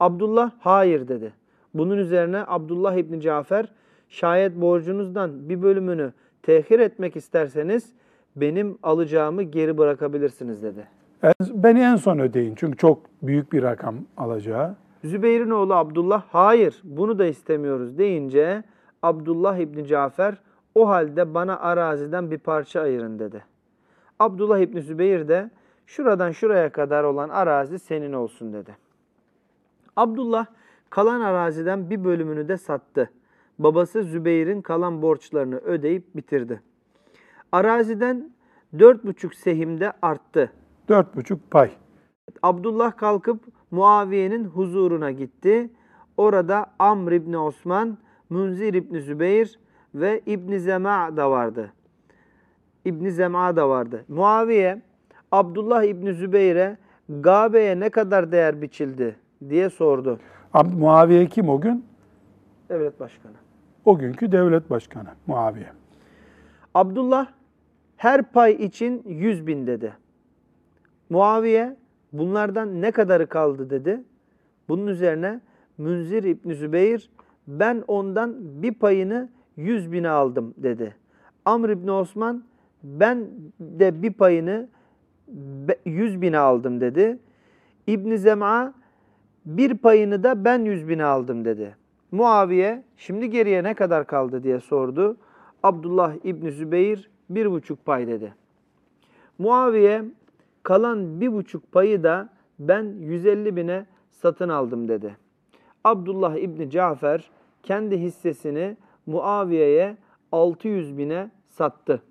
Abdullah 0.00 0.50
hayır 0.60 1.08
dedi. 1.08 1.32
Bunun 1.74 1.96
üzerine 1.98 2.44
Abdullah 2.46 2.94
İbni 2.94 3.20
Cafer, 3.20 3.68
şayet 4.08 4.54
borcunuzdan 4.60 5.48
bir 5.48 5.62
bölümünü 5.62 6.12
tehir 6.42 6.78
etmek 6.80 7.16
isterseniz 7.16 7.92
benim 8.36 8.78
alacağımı 8.82 9.42
geri 9.42 9.78
bırakabilirsiniz 9.78 10.62
dedi. 10.62 10.86
En- 11.22 11.62
Beni 11.62 11.80
en 11.80 11.96
son 11.96 12.18
ödeyin 12.18 12.54
çünkü 12.54 12.76
çok 12.76 13.00
büyük 13.22 13.52
bir 13.52 13.62
rakam 13.62 13.94
alacağı. 14.16 14.74
Zübeyir'in 15.04 15.50
oğlu 15.50 15.74
Abdullah 15.74 16.22
hayır 16.32 16.80
bunu 16.84 17.18
da 17.18 17.26
istemiyoruz 17.26 17.98
deyince 17.98 18.62
Abdullah 19.02 19.56
İbni 19.56 19.86
Cafer 19.86 20.34
o 20.74 20.88
halde 20.88 21.34
bana 21.34 21.60
araziden 21.60 22.30
bir 22.30 22.38
parça 22.38 22.80
ayırın 22.80 23.18
dedi. 23.18 23.44
Abdullah 24.18 24.58
İbni 24.58 24.82
Zübeyir 24.82 25.28
de 25.28 25.50
şuradan 25.86 26.30
şuraya 26.32 26.72
kadar 26.72 27.04
olan 27.04 27.28
arazi 27.28 27.78
senin 27.78 28.12
olsun 28.12 28.52
dedi. 28.52 28.76
Abdullah 29.96 30.46
kalan 30.90 31.20
araziden 31.20 31.90
bir 31.90 32.04
bölümünü 32.04 32.48
de 32.48 32.56
sattı. 32.56 33.10
Babası 33.58 34.02
Zübeyir'in 34.02 34.62
kalan 34.62 35.02
borçlarını 35.02 35.56
ödeyip 35.56 36.16
bitirdi. 36.16 36.62
Araziden 37.52 38.30
dört 38.78 39.04
buçuk 39.04 39.34
sehimde 39.34 39.92
arttı. 40.02 40.52
Dört 40.88 41.16
buçuk 41.16 41.50
pay. 41.50 41.70
Abdullah 42.42 42.96
kalkıp 42.96 43.44
Muaviye'nin 43.70 44.44
huzuruna 44.44 45.10
gitti. 45.10 45.70
Orada 46.16 46.66
Amr 46.78 47.12
İbni 47.12 47.38
Osman, 47.38 47.98
Munzir 48.30 48.74
İbni 48.74 49.00
Zübeyir 49.00 49.60
ve 49.94 50.20
İbni 50.26 50.60
Zema 50.60 51.16
da 51.16 51.30
vardı. 51.30 51.72
İbni 52.88 53.12
Zema 53.12 53.56
da 53.56 53.68
vardı. 53.68 54.04
Muaviye, 54.08 54.82
Abdullah 55.32 55.82
İbni 55.84 56.14
Zübeyir'e 56.14 56.76
Gabe'ye 57.08 57.80
ne 57.80 57.90
kadar 57.90 58.32
değer 58.32 58.62
biçildi 58.62 59.16
diye 59.48 59.70
sordu. 59.70 60.18
Ab- 60.54 60.74
Muaviye 60.78 61.26
kim 61.26 61.48
o 61.48 61.60
gün? 61.60 61.84
Devlet 62.68 63.00
başkanı. 63.00 63.32
O 63.84 63.98
günkü 63.98 64.32
devlet 64.32 64.70
başkanı 64.70 65.08
Muaviye. 65.26 65.72
Abdullah 66.74 67.26
her 67.96 68.22
pay 68.22 68.52
için 68.52 69.02
100 69.08 69.46
bin 69.46 69.66
dedi. 69.66 69.92
Muaviye 71.10 71.76
bunlardan 72.12 72.82
ne 72.82 72.90
kadarı 72.90 73.26
kaldı 73.26 73.70
dedi. 73.70 74.02
Bunun 74.68 74.86
üzerine 74.86 75.40
Münzir 75.78 76.22
İbni 76.24 76.54
Zübeyir 76.54 77.10
ben 77.46 77.84
ondan 77.88 78.34
bir 78.62 78.74
payını 78.74 79.28
100 79.56 79.92
bine 79.92 80.08
aldım 80.08 80.54
dedi. 80.56 80.94
Amr 81.44 81.68
İbni 81.68 81.90
Osman 81.90 82.44
ben 82.82 83.26
de 83.60 84.02
bir 84.02 84.12
payını 84.12 84.68
be- 85.68 85.78
100 85.84 86.22
bine 86.22 86.38
aldım 86.38 86.80
dedi. 86.80 87.18
İbni 87.86 88.18
Zem'a 88.18 88.74
bir 89.46 89.78
payını 89.78 90.22
da 90.22 90.44
ben 90.44 90.64
100 90.64 90.88
bine 90.88 91.04
aldım 91.04 91.44
dedi. 91.44 91.76
Muaviye 92.12 92.82
şimdi 92.96 93.30
geriye 93.30 93.64
ne 93.64 93.74
kadar 93.74 94.06
kaldı 94.06 94.42
diye 94.42 94.60
sordu. 94.60 95.16
Abdullah 95.62 96.14
İbni 96.24 96.52
Zübeyir 96.52 97.10
bir 97.30 97.50
buçuk 97.50 97.84
pay 97.84 98.06
dedi. 98.06 98.34
Muaviye 99.38 100.04
kalan 100.62 101.20
bir 101.20 101.32
buçuk 101.32 101.72
payı 101.72 102.02
da 102.02 102.28
ben 102.58 102.82
150 103.00 103.56
bine 103.56 103.86
satın 104.10 104.48
aldım 104.48 104.88
dedi. 104.88 105.16
Abdullah 105.84 106.36
İbni 106.36 106.70
Cafer 106.70 107.30
kendi 107.62 108.00
hissesini 108.00 108.76
Muaviye'ye 109.06 109.96
600 110.32 110.98
bine 110.98 111.30
sattı. 111.48 112.02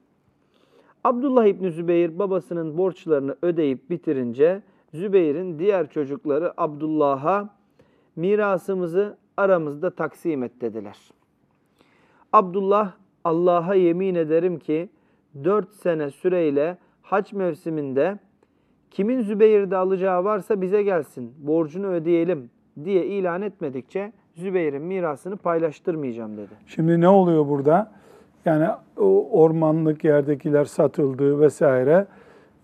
Abdullah 1.04 1.46
İbni 1.46 1.72
Zübeyir 1.72 2.20
babasının 2.20 2.78
borçlarını 2.78 3.36
ödeyip 3.42 3.90
bitirince 3.90 4.62
Zübeyir'in 4.94 5.60
diğer 5.60 5.90
çocukları 5.90 6.54
Abdullah'a 6.58 7.50
mirasımızı 8.16 9.18
aramızda 9.38 9.90
taksim 9.90 10.44
et 10.44 10.62
dediler. 10.62 10.98
Abdullah 12.34 12.92
Allah'a 13.24 13.76
yemin 13.76 14.16
ederim 14.16 14.60
ki 14.60 14.90
dört 15.44 15.74
sene 15.74 16.10
süreyle 16.12 16.78
hac 17.02 17.34
mevsiminde 17.34 18.20
kimin 18.92 19.22
Zübeyir'de 19.22 19.78
alacağı 19.78 20.24
varsa 20.24 20.62
bize 20.62 20.84
gelsin 20.84 21.34
borcunu 21.38 21.88
ödeyelim 21.88 22.50
diye 22.84 23.06
ilan 23.06 23.42
etmedikçe 23.42 24.12
Zübeyir'in 24.36 24.82
mirasını 24.82 25.38
paylaştırmayacağım 25.38 26.38
dedi. 26.38 26.54
Şimdi 26.68 27.02
ne 27.02 27.08
oluyor 27.08 27.48
burada? 27.48 27.92
Yani 28.48 28.68
ormanlık 29.32 30.04
yerdekiler 30.04 30.66
satıldı 30.66 31.40
vesaire. 31.40 32.06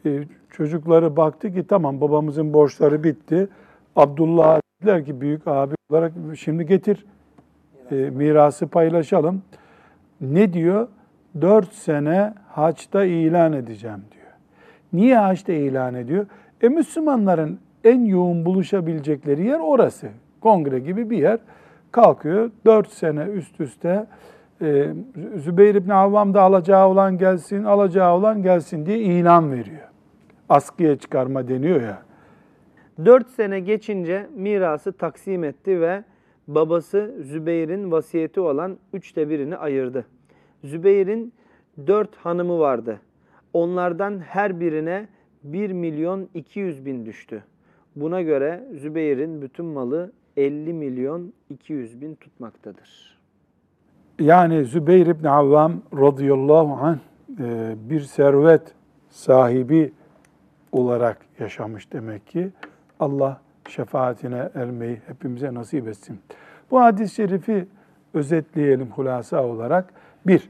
Ee, 0.05 0.23
çocukları 0.49 1.17
baktı 1.17 1.53
ki 1.53 1.67
tamam 1.67 2.01
babamızın 2.01 2.53
borçları 2.53 3.03
bitti. 3.03 3.47
Abdullah 3.95 4.61
dediler 4.81 5.05
ki 5.05 5.21
büyük 5.21 5.47
abi 5.47 5.75
olarak 5.89 6.11
şimdi 6.37 6.65
getir 6.65 7.05
e, 7.91 7.95
mirası 7.95 8.67
paylaşalım. 8.67 9.41
Ne 10.21 10.53
diyor? 10.53 10.87
Dört 11.41 11.73
sene 11.73 12.33
haçta 12.49 13.05
ilan 13.05 13.53
edeceğim 13.53 14.03
diyor. 14.11 14.31
Niye 14.93 15.17
haçta 15.17 15.53
ilan 15.53 15.95
ediyor? 15.95 16.25
E 16.61 16.69
Müslümanların 16.69 17.59
en 17.83 18.05
yoğun 18.05 18.45
buluşabilecekleri 18.45 19.45
yer 19.45 19.59
orası. 19.59 20.07
Kongre 20.41 20.79
gibi 20.79 21.09
bir 21.09 21.17
yer. 21.17 21.39
kalkıyor. 21.91 22.51
Dört 22.65 22.91
sene 22.91 23.23
üst 23.23 23.59
üste 23.59 24.05
e, 24.63 24.93
Zübeyir 25.35 25.75
İbni 25.75 25.93
Avvam 25.93 26.33
da 26.33 26.41
alacağı 26.41 26.87
olan 26.87 27.17
gelsin, 27.17 27.63
alacağı 27.63 28.13
olan 28.15 28.43
gelsin 28.43 28.85
diye 28.85 28.97
ilan 28.99 29.51
veriyor. 29.51 29.89
Askıya 30.49 30.95
çıkarma 30.95 31.47
deniyor 31.47 31.81
ya. 31.81 32.03
Dört 33.05 33.29
sene 33.29 33.59
geçince 33.59 34.27
mirası 34.35 34.91
taksim 34.91 35.43
etti 35.43 35.81
ve 35.81 36.03
babası 36.47 37.15
Zübeyir'in 37.21 37.91
vasiyeti 37.91 38.39
olan 38.39 38.77
üçte 38.93 39.29
birini 39.29 39.57
ayırdı. 39.57 40.05
Zübeyir'in 40.63 41.33
dört 41.87 42.15
hanımı 42.15 42.59
vardı. 42.59 42.99
Onlardan 43.53 44.19
her 44.19 44.59
birine 44.59 45.07
1 45.43 45.71
milyon 45.71 46.29
200 46.33 46.85
bin 46.85 47.05
düştü. 47.05 47.43
Buna 47.95 48.21
göre 48.21 48.63
Zübeyir'in 48.75 49.41
bütün 49.41 49.65
malı 49.65 50.11
50 50.37 50.73
milyon 50.73 51.33
200 51.49 52.01
bin 52.01 52.15
tutmaktadır. 52.15 53.12
Yani 54.19 54.65
Zübeyir 54.65 55.07
İbni 55.07 55.29
Avvam 55.29 55.81
radıyallahu 55.93 56.85
anh 56.85 56.97
e, 57.39 57.75
bir 57.89 58.01
servet 58.01 58.61
sahibi 59.09 59.93
olarak 60.71 61.17
yaşamış 61.39 61.93
demek 61.93 62.27
ki. 62.27 62.49
Allah 62.99 63.41
şefaatine 63.69 64.49
ermeyi 64.55 65.01
hepimize 65.07 65.53
nasip 65.53 65.87
etsin. 65.87 66.19
Bu 66.71 66.81
hadis-i 66.81 67.15
şerifi 67.15 67.67
özetleyelim 68.13 68.91
hulasa 68.91 69.43
olarak. 69.43 69.93
Bir, 70.27 70.49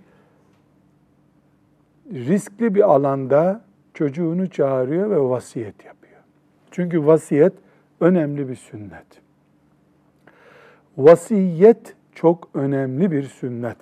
riskli 2.12 2.76
bir 2.76 2.94
alanda 2.94 3.62
çocuğunu 3.94 4.50
çağırıyor 4.50 5.10
ve 5.10 5.20
vasiyet 5.20 5.86
yapıyor. 5.86 6.22
Çünkü 6.72 7.06
vasiyet 7.06 7.54
önemli 8.00 8.50
bir 8.50 8.56
sünnet. 8.56 9.06
Vasiyet 10.98 11.96
çok 12.16 12.50
önemli 12.54 13.12
bir 13.12 13.24
sünnet. 13.24 13.78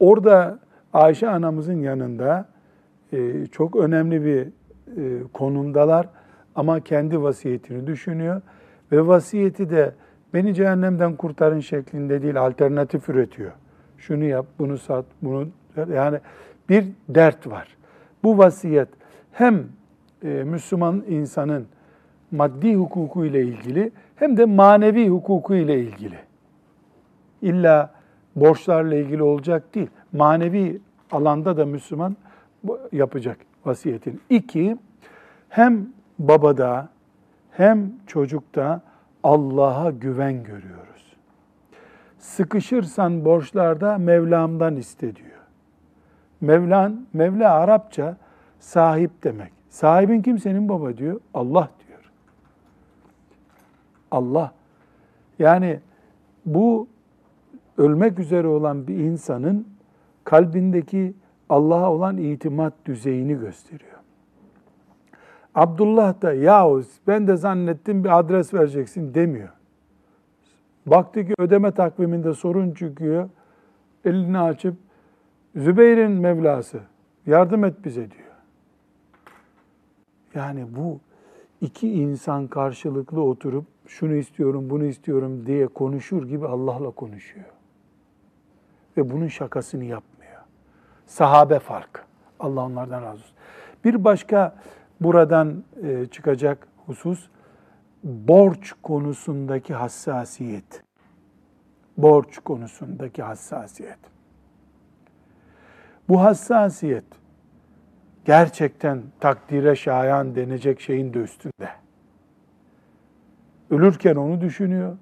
Orada 0.00 0.58
Ayşe 0.92 1.28
anamızın 1.28 1.80
yanında 1.80 2.48
e, 3.12 3.46
çok 3.46 3.76
önemli 3.76 4.24
bir 4.24 4.46
e, 4.96 5.22
konumdalar 5.32 6.08
ama 6.54 6.80
kendi 6.80 7.22
vasiyetini 7.22 7.86
düşünüyor 7.86 8.42
ve 8.92 9.06
vasiyeti 9.06 9.70
de 9.70 9.94
beni 10.34 10.54
cehennemden 10.54 11.16
kurtarın 11.16 11.60
şeklinde 11.60 12.22
değil 12.22 12.40
alternatif 12.40 13.08
üretiyor. 13.08 13.52
Şunu 13.98 14.24
yap, 14.24 14.46
bunu 14.58 14.78
sat, 14.78 15.04
bunu 15.22 15.48
yani 15.94 16.18
bir 16.68 16.84
dert 17.08 17.46
var. 17.46 17.76
Bu 18.22 18.38
vasiyet 18.38 18.88
hem 19.32 19.64
e, 20.24 20.28
Müslüman 20.28 21.04
insanın 21.08 21.66
maddi 22.30 22.74
hukuku 22.74 23.24
ile 23.24 23.42
ilgili 23.42 23.92
hem 24.16 24.36
de 24.36 24.44
manevi 24.44 25.08
hukuku 25.08 25.54
ile 25.54 25.80
ilgili. 25.80 26.29
İlla 27.42 27.90
borçlarla 28.36 28.94
ilgili 28.94 29.22
olacak 29.22 29.74
değil. 29.74 29.90
Manevi 30.12 30.80
alanda 31.12 31.56
da 31.56 31.66
Müslüman 31.66 32.16
yapacak 32.92 33.38
vasiyetin. 33.64 34.20
İki, 34.30 34.76
hem 35.48 35.88
babada 36.18 36.88
hem 37.50 37.92
çocukta 38.06 38.80
Allah'a 39.22 39.90
güven 39.90 40.44
görüyoruz. 40.44 41.16
Sıkışırsan 42.18 43.24
borçlarda 43.24 43.98
Mevlam'dan 43.98 44.76
iste 44.76 45.16
diyor. 45.16 45.30
Mevlan, 46.40 47.06
Mevla 47.12 47.52
Arapça 47.52 48.16
sahip 48.60 49.24
demek. 49.24 49.52
Sahibin 49.70 50.22
kimsenin 50.22 50.68
baba 50.68 50.96
diyor? 50.96 51.20
Allah 51.34 51.68
diyor. 51.86 52.10
Allah. 54.10 54.52
Yani 55.38 55.80
bu 56.46 56.88
ölmek 57.80 58.18
üzere 58.18 58.46
olan 58.46 58.86
bir 58.86 58.96
insanın 58.96 59.68
kalbindeki 60.24 61.14
Allah'a 61.48 61.92
olan 61.92 62.16
itimat 62.16 62.72
düzeyini 62.84 63.38
gösteriyor. 63.38 63.98
Abdullah 65.54 66.22
da 66.22 66.32
yahu 66.32 66.82
ben 67.06 67.26
de 67.26 67.36
zannettim 67.36 68.04
bir 68.04 68.18
adres 68.18 68.54
vereceksin 68.54 69.14
demiyor. 69.14 69.48
Baktı 70.86 71.26
ki 71.26 71.34
ödeme 71.38 71.70
takviminde 71.70 72.34
sorun 72.34 72.70
çıkıyor. 72.70 73.28
Elini 74.04 74.38
açıp 74.38 74.74
Zübeyir'in 75.56 76.12
Mevlası 76.12 76.80
yardım 77.26 77.64
et 77.64 77.84
bize 77.84 78.10
diyor. 78.10 78.30
Yani 80.34 80.66
bu 80.76 81.00
iki 81.60 81.92
insan 81.92 82.46
karşılıklı 82.46 83.22
oturup 83.22 83.64
şunu 83.86 84.14
istiyorum, 84.14 84.70
bunu 84.70 84.84
istiyorum 84.84 85.46
diye 85.46 85.66
konuşur 85.66 86.28
gibi 86.28 86.46
Allah'la 86.46 86.90
konuşuyor. 86.90 87.59
Ve 89.00 89.10
bunun 89.10 89.28
şakasını 89.28 89.84
yapmıyor. 89.84 90.40
Sahabe 91.06 91.58
farkı. 91.58 92.00
Allah 92.40 92.64
onlardan 92.64 93.02
razı 93.02 93.12
olsun. 93.12 93.36
Bir 93.84 94.04
başka 94.04 94.54
buradan 95.00 95.64
e, 95.82 96.06
çıkacak 96.06 96.68
husus 96.86 97.28
borç 98.04 98.72
konusundaki 98.82 99.74
hassasiyet. 99.74 100.82
Borç 101.96 102.38
konusundaki 102.38 103.22
hassasiyet. 103.22 103.98
Bu 106.08 106.22
hassasiyet 106.22 107.04
gerçekten 108.24 109.02
takdire 109.20 109.76
şayan 109.76 110.34
denecek 110.34 110.80
şeyin 110.80 111.14
de 111.14 111.18
üstünde. 111.18 111.70
Ölürken 113.70 114.16
onu 114.16 114.40
düşünüyor. 114.40 114.96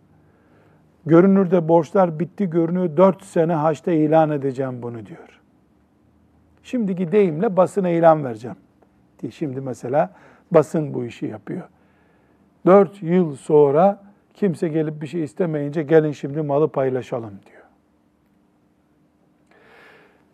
Görünürde 1.08 1.68
borçlar 1.68 2.20
bitti 2.20 2.50
görünüyor. 2.50 2.96
Dört 2.96 3.24
sene 3.24 3.52
haçta 3.52 3.92
ilan 3.92 4.30
edeceğim 4.30 4.82
bunu 4.82 5.06
diyor. 5.06 5.40
Şimdiki 6.62 7.12
deyimle 7.12 7.56
basına 7.56 7.88
ilan 7.88 8.24
vereceğim. 8.24 8.56
Diye 9.20 9.32
şimdi 9.32 9.60
mesela 9.60 10.10
basın 10.50 10.94
bu 10.94 11.04
işi 11.04 11.26
yapıyor. 11.26 11.68
Dört 12.66 13.02
yıl 13.02 13.36
sonra 13.36 14.02
kimse 14.34 14.68
gelip 14.68 15.02
bir 15.02 15.06
şey 15.06 15.22
istemeyince 15.22 15.82
gelin 15.82 16.12
şimdi 16.12 16.42
malı 16.42 16.68
paylaşalım 16.68 17.32
diyor. 17.46 17.62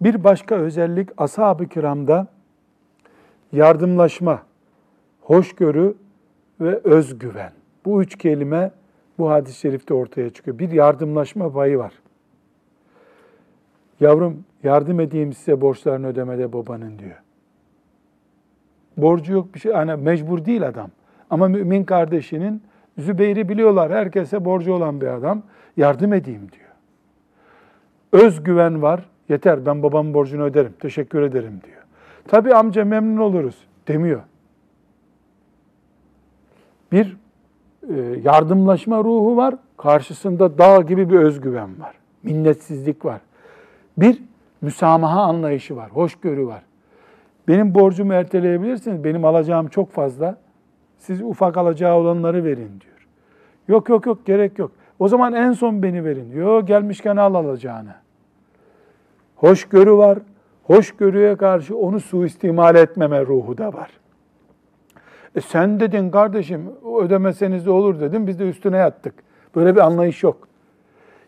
Bir 0.01 0.25
başka 0.25 0.55
özellik 0.55 1.09
ashab-ı 1.16 1.68
kiramda 1.68 2.27
yardımlaşma, 3.53 4.43
hoşgörü 5.20 5.97
ve 6.61 6.81
özgüven. 6.85 7.53
Bu 7.85 8.03
üç 8.03 8.18
kelime 8.18 8.70
bu 9.18 9.30
hadis-i 9.30 9.58
şerifte 9.58 9.94
ortaya 9.94 10.30
çıkıyor. 10.30 10.58
Bir 10.58 10.70
yardımlaşma 10.70 11.52
payı 11.52 11.78
var. 11.78 11.92
Yavrum 14.00 14.44
yardım 14.62 15.00
edeyim 15.00 15.32
size 15.32 15.60
borçlarını 15.60 16.06
ödemede 16.06 16.52
babanın 16.52 16.98
diyor. 16.98 17.22
Borcu 18.96 19.32
yok 19.32 19.54
bir 19.54 19.60
şey. 19.60 19.72
Hani 19.72 19.96
mecbur 19.96 20.44
değil 20.44 20.68
adam. 20.68 20.90
Ama 21.30 21.48
mümin 21.48 21.84
kardeşinin 21.84 22.62
Zübeyir'i 22.98 23.48
biliyorlar. 23.48 23.92
Herkese 23.92 24.44
borcu 24.44 24.72
olan 24.72 25.00
bir 25.00 25.06
adam. 25.06 25.42
Yardım 25.76 26.12
edeyim 26.12 26.48
diyor. 26.52 26.64
Özgüven 28.24 28.82
var. 28.82 29.08
Yeter 29.28 29.66
ben 29.66 29.82
babamın 29.82 30.14
borcunu 30.14 30.42
öderim. 30.42 30.72
Teşekkür 30.80 31.22
ederim 31.22 31.60
diyor. 31.64 31.82
Tabi 32.28 32.54
amca 32.54 32.84
memnun 32.84 33.20
oluruz 33.20 33.56
demiyor. 33.88 34.22
Bir 36.92 37.16
yardımlaşma 38.24 38.99
ruhu 38.99 39.37
var. 39.37 39.55
Karşısında 39.76 40.59
dağ 40.59 40.80
gibi 40.80 41.11
bir 41.11 41.18
özgüven 41.18 41.80
var. 41.80 41.95
Minnetsizlik 42.22 43.05
var. 43.05 43.20
Bir 43.97 44.22
müsamaha 44.61 45.22
anlayışı 45.22 45.76
var. 45.76 45.91
Hoşgörü 45.91 46.47
var. 46.47 46.62
Benim 47.49 47.74
borcumu 47.74 48.12
erteleyebilirsiniz. 48.12 49.05
Benim 49.05 49.24
alacağım 49.24 49.68
çok 49.68 49.91
fazla. 49.91 50.37
Siz 50.99 51.22
ufak 51.22 51.57
alacağı 51.57 51.97
olanları 51.97 52.45
verin 52.45 52.80
diyor. 52.80 53.09
Yok 53.68 53.89
yok 53.89 54.07
yok 54.07 54.26
gerek 54.26 54.59
yok. 54.59 54.70
O 54.99 55.09
zaman 55.09 55.32
en 55.32 55.53
son 55.53 55.82
beni 55.82 56.05
verin. 56.05 56.32
Yok 56.32 56.68
gelmişken 56.68 57.16
al 57.16 57.35
alacağını. 57.35 57.95
Hoşgörü 59.37 59.93
var. 59.93 60.18
Hoşgörüye 60.62 61.37
karşı 61.37 61.76
onu 61.76 62.01
suistimal 62.01 62.76
etmeme 62.76 63.26
ruhu 63.26 63.59
da 63.59 63.72
var. 63.72 63.91
E 65.35 65.41
sen 65.41 65.80
dedin 65.80 66.11
kardeşim 66.11 66.72
ödemeseniz 67.01 67.66
de 67.66 67.70
olur 67.70 68.01
dedim 68.01 68.26
biz 68.26 68.39
de 68.39 68.49
üstüne 68.49 68.76
yattık. 68.76 69.14
Böyle 69.57 69.74
bir 69.74 69.80
anlayış 69.80 70.22
yok. 70.22 70.49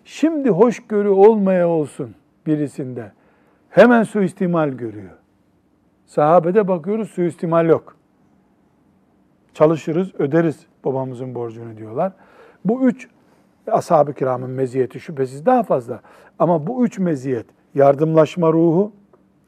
Şimdi 0.04 0.50
hoşgörü 0.50 1.08
olmaya 1.08 1.68
olsun 1.68 2.14
birisinde. 2.46 3.12
Hemen 3.70 4.02
suistimal 4.02 4.68
görüyor. 4.68 5.10
Sahabede 6.06 6.68
bakıyoruz 6.68 7.10
suistimal 7.10 7.68
yok. 7.68 7.96
Çalışırız, 9.54 10.14
öderiz 10.14 10.66
babamızın 10.84 11.34
borcunu 11.34 11.76
diyorlar. 11.76 12.12
Bu 12.64 12.88
üç 12.88 13.08
ashab-ı 13.66 14.14
kiramın 14.14 14.50
meziyeti 14.50 15.00
şüphesiz 15.00 15.46
daha 15.46 15.62
fazla. 15.62 16.00
Ama 16.38 16.66
bu 16.66 16.86
üç 16.86 16.98
meziyet 16.98 17.46
yardımlaşma 17.74 18.52
ruhu 18.52 18.92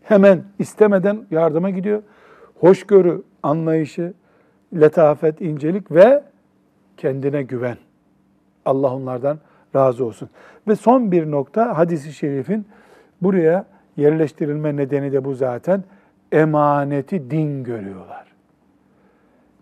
hemen 0.03 0.45
istemeden 0.59 1.27
yardıma 1.31 1.71
gidiyor. 1.71 2.03
Hoşgörü 2.61 3.23
anlayışı, 3.43 4.15
letafet, 4.75 5.41
incelik 5.41 5.91
ve 5.91 6.23
kendine 6.97 7.43
güven. 7.43 7.77
Allah 8.65 8.95
onlardan 8.95 9.39
razı 9.77 10.05
olsun. 10.05 10.29
Ve 10.69 10.77
son 10.77 11.13
bir 11.13 11.31
nokta 11.31 11.79
hadisi 11.79 12.13
şerifin 12.13 12.67
buraya 13.23 13.65
yerleştirilme 13.97 14.77
nedeni 14.77 15.13
de 15.13 15.25
bu 15.25 15.35
zaten. 15.35 15.85
Emaneti 16.33 17.31
din 17.31 17.65
görüyorlar. 17.65 18.25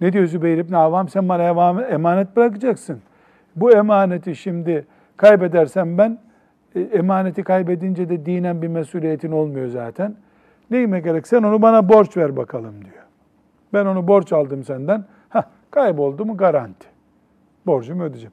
Ne 0.01 0.13
diyor 0.13 0.27
Zübeyir 0.27 0.59
İbni 0.59 0.77
Avam? 0.77 1.09
Sen 1.09 1.29
bana 1.29 1.83
emanet 1.83 2.37
bırakacaksın. 2.37 3.01
Bu 3.57 3.73
emaneti 3.73 4.37
şimdi 4.37 4.87
kaybedersem 5.17 5.99
ben, 5.99 6.19
e, 6.75 6.81
emaneti 6.81 7.43
kaybedince 7.43 8.09
de 8.09 8.27
dinen 8.27 8.63
bir 8.63 8.69
mesuliyetin 8.69 9.33
olmuyor 9.33 9.69
zaten. 9.69 10.15
Neyime 10.71 11.01
gerek? 11.01 11.27
Sen 11.27 11.43
onu 11.43 11.63
bana 11.63 11.89
borç 11.89 12.17
ver 12.17 12.37
bakalım 12.37 12.75
diyor. 12.85 13.06
Ben 13.77 13.87
onu 13.87 14.09
borç 14.09 14.33
aldım 14.33 14.65
senden. 14.65 15.05
Hah, 15.29 15.43
kayboldu 15.71 16.25
mu 16.27 16.37
garanti. 16.37 16.87
Borcumu 17.67 18.03
ödeyeceğim. 18.03 18.33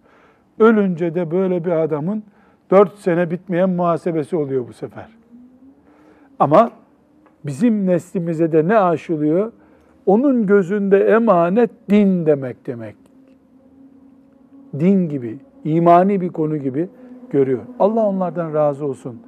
Ölünce 0.59 1.15
de 1.15 1.31
böyle 1.31 1.65
bir 1.65 1.71
adamın 1.71 2.23
dört 2.71 2.97
sene 2.99 3.31
bitmeyen 3.31 3.69
muhasebesi 3.69 4.35
oluyor 4.35 4.67
bu 4.67 4.73
sefer. 4.73 5.07
Ama 6.39 6.71
bizim 7.45 7.85
neslimize 7.85 8.51
de 8.51 8.67
ne 8.67 8.77
aşılıyor? 8.77 9.51
Onun 10.05 10.45
gözünde 10.45 11.07
emanet 11.07 11.71
din 11.89 12.25
demek 12.25 12.67
demek. 12.67 12.95
Din 14.79 15.09
gibi, 15.09 15.39
imani 15.63 16.21
bir 16.21 16.29
konu 16.29 16.57
gibi 16.57 16.89
görüyor. 17.29 17.61
Allah 17.79 18.05
onlardan 18.05 18.53
razı 18.53 18.85
olsun. 18.85 19.21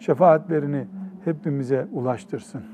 Şefaatlerini 0.00 0.86
hepimize 1.24 1.86
ulaştırsın. 1.92 2.73